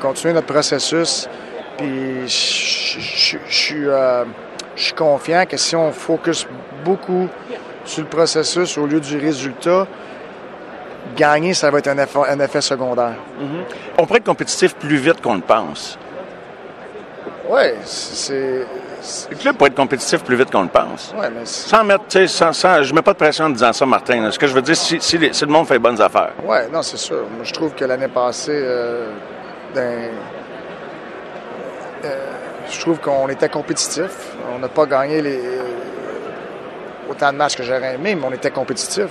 continuer 0.02 0.34
notre 0.34 0.48
processus. 0.48 1.28
Puis 1.78 2.28
je 2.28 3.38
suis 3.48 3.88
euh, 3.88 4.24
je 4.76 4.84
suis 4.84 4.94
confiant 4.94 5.46
que 5.46 5.58
si 5.58 5.76
on 5.76 5.92
focus 5.92 6.48
beaucoup 6.84 7.28
sur 7.86 8.04
le 8.04 8.10
processus 8.10 8.78
au 8.78 8.86
lieu 8.86 9.00
du 9.00 9.18
résultat, 9.18 9.88
gagner, 11.16 11.54
ça 11.54 11.72
va 11.72 11.80
être 11.80 11.88
un 11.88 11.98
effet, 11.98 12.20
un 12.28 12.40
effet 12.40 12.62
secondaire. 12.62 13.16
On 13.98 14.06
pourrait 14.06 14.20
être 14.20 14.26
compétitif 14.26 14.76
plus 14.76 14.98
vite 14.98 15.22
qu'on 15.22 15.36
le 15.36 15.42
pense. 15.42 15.98
Oui, 17.50 17.62
c'est. 17.84 18.66
Le 19.30 19.36
club 19.36 19.56
pourrait 19.58 19.70
être 19.70 19.76
compétitif 19.76 20.24
plus 20.24 20.36
vite 20.36 20.52
qu'on 20.52 20.64
le 20.64 20.68
pense. 20.70 21.14
Ouais, 21.18 21.30
mais 21.30 21.46
Sans 21.46 21.84
mettre, 21.84 22.06
tu 22.08 22.18
sais, 22.20 22.28
sans, 22.28 22.54
sans- 22.54 22.82
je 22.84 22.94
mets 22.94 23.02
pas 23.02 23.14
de 23.14 23.18
pression 23.18 23.46
en 23.46 23.50
disant 23.50 23.72
ça, 23.74 23.86
Martin. 23.86 24.22
là. 24.22 24.32
Ce 24.32 24.40
que 24.40 24.48
je 24.48 24.54
veux 24.54 24.62
dire, 24.62 24.76
si, 24.76 25.00
si 25.00 25.18
les- 25.18 25.34
si 25.34 25.46
le 25.46 25.52
monde 25.52 25.68
fait 25.68 25.74
les 25.76 25.80
bonnes 25.80 26.02
affaires. 26.02 26.34
Ouais, 26.44 26.68
non, 26.72 26.82
c'est 26.82 26.98
sûr. 26.98 27.24
Moi, 27.36 27.44
je 27.44 27.54
trouve 27.54 27.74
que 27.74 27.86
l'année 27.86 28.08
passée, 28.08 28.52
euh, 28.54 29.12
ben, 29.74 30.10
euh, 32.06 32.10
je 32.70 32.80
trouve 32.80 33.00
qu'on 33.00 33.28
était 33.30 33.50
compétitif. 33.50 34.10
On 34.56 34.60
n'a 34.60 34.68
pas 34.70 34.86
gagné 34.86 35.22
les, 35.22 35.42
autant 37.10 37.32
de 37.32 37.38
matchs 37.38 37.56
que 37.56 37.64
j'aurais 37.64 37.96
aimé, 37.96 38.16
mais 38.16 38.26
on 38.28 38.32
était 38.34 38.52
compétitif. 38.52 39.08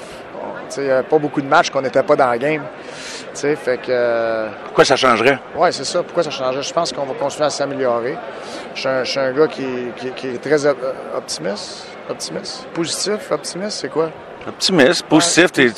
Il 0.76 0.82
n'y 0.84 0.90
avait 0.90 1.02
pas 1.06 1.18
beaucoup 1.18 1.40
de 1.40 1.46
matchs 1.46 1.70
qu'on 1.70 1.82
n'était 1.82 2.02
pas 2.02 2.16
dans 2.16 2.28
la 2.28 2.38
game. 2.38 2.62
Fait 3.34 3.78
que, 3.78 3.86
euh, 3.90 4.48
Pourquoi 4.66 4.84
ça 4.84 4.96
changerait? 4.96 5.38
ouais, 5.56 5.72
c'est 5.72 5.84
ça. 5.84 6.02
Pourquoi 6.02 6.22
ça 6.22 6.30
changeait? 6.30 6.62
Je 6.62 6.72
pense 6.72 6.92
qu'on 6.92 7.04
va 7.04 7.14
continuer 7.14 7.46
à 7.46 7.50
s'améliorer. 7.50 8.16
Je 8.74 8.80
suis 8.80 8.88
un, 8.88 9.04
je 9.04 9.10
suis 9.10 9.20
un 9.20 9.32
gars 9.32 9.46
qui, 9.48 9.66
qui- 9.96 10.10
qui 10.12 10.26
est 10.28 10.38
très 10.42 10.66
op- 10.66 10.78
optimiste. 11.16 11.86
Optimiste? 12.08 12.66
Positif? 12.74 13.30
Optimiste, 13.30 13.78
c'est 13.80 13.88
quoi? 13.88 14.10
Optimiste, 14.46 15.04
positif, 15.06 15.50
t'es, 15.52 15.70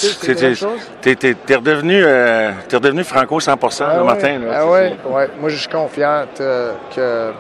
t'es- 1.14 1.54
redevenu, 1.54 2.02
euh, 2.04 2.50
redevenu 2.72 3.04
franco 3.04 3.38
100 3.38 3.52
Ah 3.80 3.96
le 3.98 4.04
matin. 4.04 4.38
Là, 4.40 4.46
Ah 4.52 4.60
sais, 4.62 4.66
ouais. 5.08 5.30
Moi, 5.40 5.48
je 5.50 5.56
suis 5.56 5.68
confiante 5.68 6.40
euh, 6.40 6.72
que 6.94 7.32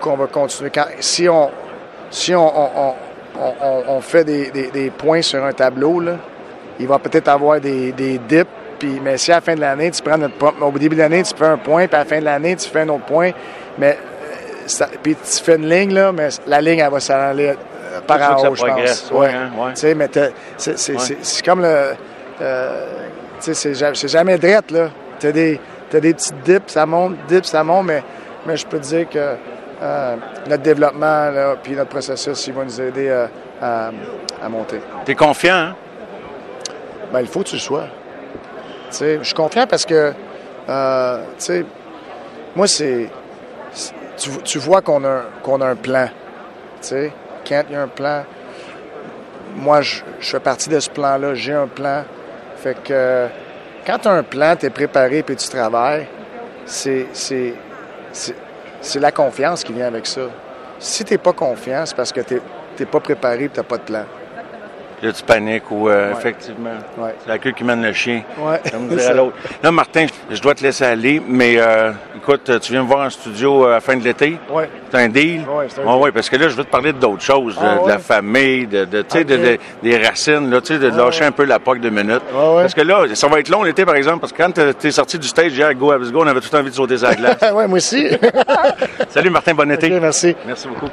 qu'on 0.00 0.16
va 0.16 0.26
continuer. 0.26 0.70
Quand, 0.74 0.86
si 0.98 1.28
on 1.28 1.50
si 2.10 2.34
on, 2.34 2.40
on, 2.46 2.70
on- 2.76 2.94
on- 3.40 3.54
on- 3.62 3.82
on 3.96 4.00
fait 4.00 4.24
des, 4.24 4.50
des- 4.50 4.70
des 4.72 4.90
points 4.90 5.22
sur 5.22 5.42
un 5.44 5.52
tableau, 5.52 6.00
là, 6.00 6.16
il 6.80 6.86
va 6.88 6.98
peut-être 6.98 7.28
avoir 7.28 7.60
des, 7.60 7.92
des 7.92 8.18
dips. 8.18 8.48
Puis, 8.82 8.98
mais 9.00 9.16
si 9.16 9.30
à 9.30 9.36
la 9.36 9.40
fin 9.40 9.54
de 9.54 9.60
l'année, 9.60 9.92
tu 9.92 10.02
prends 10.02 10.18
notre 10.18 10.34
point- 10.34 10.54
au 10.60 10.72
début 10.76 10.96
de 10.96 11.02
l'année, 11.02 11.22
tu 11.22 11.32
fais 11.36 11.44
un 11.46 11.56
point, 11.56 11.86
puis 11.86 11.94
à 11.94 12.00
la 12.00 12.04
fin 12.04 12.18
de 12.18 12.24
l'année, 12.24 12.56
tu 12.56 12.68
fais 12.68 12.80
un 12.80 12.88
autre 12.88 13.04
point, 13.04 13.30
mais 13.78 13.90
euh, 13.96 14.34
ça- 14.66 14.88
puis 15.00 15.14
tu 15.14 15.40
fais 15.40 15.54
une 15.54 15.68
ligne, 15.68 15.94
là, 15.94 16.10
mais 16.10 16.30
la 16.48 16.60
ligne, 16.60 16.80
elle 16.80 16.90
va 16.90 16.98
s'aller 16.98 17.50
euh, 17.50 18.00
par 18.04 18.16
Tu 18.18 18.24
en 18.24 18.50
haut, 18.50 18.54
je 18.56 18.64
pense. 18.64 19.10
ouais, 19.12 19.28
hein, 19.28 19.50
ouais. 19.56 19.72
Tu 19.74 19.80
sais, 19.82 19.94
mais 19.94 20.08
c'est 20.56 20.76
c'est- 20.76 20.92
Ouais. 20.94 20.98
c'est- 20.98 21.18
c'est 21.22 21.44
comme 21.44 21.60
le. 21.62 21.92
euh, 22.40 22.86
tu 23.38 23.44
sais, 23.44 23.54
c'est 23.54 23.74
ja- 23.74 23.94
c'est 23.94 24.08
jamais 24.08 24.36
drette, 24.36 24.72
là. 24.72 24.88
Tu 25.20 25.28
as 25.28 25.32
des, 25.32 25.60
t'as 25.88 26.00
des 26.00 26.12
petites 26.14 26.42
dips, 26.42 26.72
ça 26.72 26.84
monte, 26.84 27.14
dips, 27.28 27.46
ça 27.46 27.62
monte, 27.62 27.86
mais, 27.86 28.02
mais 28.46 28.56
je 28.56 28.66
peux 28.66 28.78
te 28.80 28.84
dire 28.86 29.08
que 29.08 29.36
euh, 29.80 30.16
notre 30.48 30.62
développement, 30.64 31.30
là, 31.30 31.54
puis 31.62 31.74
notre 31.76 31.90
processus, 31.90 32.46
il 32.48 32.52
va 32.54 32.64
nous 32.64 32.80
aider 32.80 33.10
à, 33.10 33.28
à- 33.62 33.90
à 34.44 34.48
monter. 34.48 34.80
T'es 35.04 35.14
confiant, 35.14 35.54
hein? 35.54 35.74
Ben, 37.12 37.20
il 37.20 37.26
faut 37.28 37.40
que 37.40 37.48
tu 37.48 37.54
le 37.56 37.60
sois. 37.60 37.86
Je 38.92 39.22
suis 39.22 39.34
confiant 39.34 39.66
parce 39.66 39.86
que, 39.86 40.12
euh, 40.68 41.18
tu 41.38 41.44
sais, 41.44 41.64
moi, 42.54 42.66
c'est. 42.66 43.08
Tu, 44.44 44.58
vois 44.58 44.82
qu'on 44.82 45.04
a, 45.04 45.08
a 45.08 45.64
un 45.64 45.76
plan. 45.76 46.06
Tu 46.80 46.88
sais, 46.88 47.12
quand 47.48 47.62
il 47.68 47.72
y 47.72 47.76
a 47.76 47.82
un 47.82 47.88
plan, 47.88 48.24
moi, 49.56 49.80
je, 49.80 50.02
fais 50.20 50.40
partie 50.40 50.68
de 50.68 50.78
ce 50.78 50.90
plan-là. 50.90 51.34
J'ai 51.34 51.54
un 51.54 51.66
plan. 51.66 52.04
Fait 52.56 52.76
que 52.82 53.26
quand 53.86 53.98
tu 53.98 54.08
as 54.08 54.12
un 54.12 54.22
plan, 54.22 54.54
tu 54.56 54.66
es 54.66 54.70
préparé 54.70 55.22
puis 55.22 55.34
tu 55.34 55.48
travailles, 55.48 56.06
c'est, 56.64 57.06
c'est 57.12 57.54
la 59.00 59.10
confiance 59.10 59.64
qui 59.64 59.72
vient 59.72 59.88
avec 59.88 60.06
ça. 60.06 60.22
Si 60.78 61.04
tu 61.04 61.14
n'es 61.14 61.18
pas 61.18 61.32
confiant, 61.32 61.84
c'est 61.86 61.96
parce 61.96 62.12
que 62.12 62.20
tu 62.20 62.40
n'es 62.78 62.86
pas 62.86 63.00
préparé 63.00 63.44
et 63.44 63.48
tu 63.48 63.58
n'as 63.58 63.64
pas 63.64 63.78
de 63.78 63.82
plan. 63.82 64.04
Là, 65.02 65.12
tu 65.12 65.22
paniques 65.24 65.68
ou, 65.72 65.88
euh, 65.88 66.12
Ouais. 66.12 66.18
effectivement, 66.18 66.70
Ouais. 66.96 67.14
c'est 67.22 67.28
la 67.28 67.38
queue 67.38 67.50
qui 67.50 67.64
mène 67.64 67.82
le 67.82 67.92
chien. 67.92 68.22
Ouais. 68.38 68.60
Comme 68.70 68.86
dirait 68.96 69.14
l'autre. 69.14 69.36
Là, 69.60 69.72
Martin, 69.72 70.06
je 70.30 70.40
dois 70.40 70.54
te 70.54 70.62
laisser 70.62 70.84
aller, 70.84 71.20
mais 71.26 71.56
euh, 71.58 71.90
écoute, 72.16 72.48
tu 72.60 72.70
viens 72.72 72.82
me 72.82 72.86
voir 72.86 73.06
en 73.06 73.10
studio 73.10 73.64
euh, 73.66 73.70
à 73.70 73.74
la 73.74 73.80
fin 73.80 73.96
de 73.96 74.04
l'été. 74.04 74.38
Ouais. 74.48 74.70
C'est 74.92 74.98
un 74.98 75.08
deal? 75.08 75.40
Ouais, 75.40 75.66
c'est 75.68 75.80
un 75.80 75.84
Ah 75.88 75.98
deal. 76.00 76.12
parce 76.12 76.30
que 76.30 76.36
là, 76.36 76.48
je 76.48 76.54
veux 76.54 76.62
te 76.64 76.70
parler 76.70 76.92
d'autres 76.92 77.22
choses, 77.22 77.56
de, 77.56 77.60
Ah 77.64 77.82
de 77.84 77.88
la 77.88 77.98
famille, 77.98 78.68
de, 78.68 78.84
de, 78.84 79.02
tu 79.02 79.18
sais, 79.18 79.24
de- 79.24 79.36
de- 79.36 79.58
des 79.82 79.98
racines, 79.98 80.48
là, 80.50 80.60
tu 80.60 80.74
sais, 80.74 80.78
de 80.78 80.88
lâcher 80.96 81.24
un 81.24 81.32
peu 81.32 81.44
la 81.46 81.58
poque 81.58 81.80
de 81.80 81.90
minutes. 81.90 82.22
Ouais. 82.32 82.62
Parce 82.62 82.74
que 82.74 82.82
là, 82.82 83.02
ça 83.14 83.26
va 83.26 83.40
être 83.40 83.48
long 83.48 83.64
l'été, 83.64 83.84
par 83.84 83.96
exemple, 83.96 84.20
parce 84.20 84.32
que 84.32 84.40
quand 84.40 84.52
t'es- 84.52 84.72
t'es 84.74 84.92
sorti 84.92 85.18
du 85.18 85.26
stage 85.26 85.52
hier 85.52 85.66
à 85.66 85.74
Go 85.74 85.90
Abs 85.90 86.12
Go, 86.12 86.22
on 86.22 86.26
avait 86.28 86.40
tout 86.40 86.54
envie 86.54 86.70
de 86.70 86.74
sauter 86.76 86.98
sa 86.98 87.12
glace. 87.16 87.40
ouais, 87.52 87.66
moi 87.66 87.78
aussi. 87.78 88.06
Salut 89.08 89.30
Martin, 89.30 89.54
bon 89.54 89.68
été. 89.72 89.90
Merci. 89.90 90.36
Merci 90.46 90.68
beaucoup. 90.68 90.86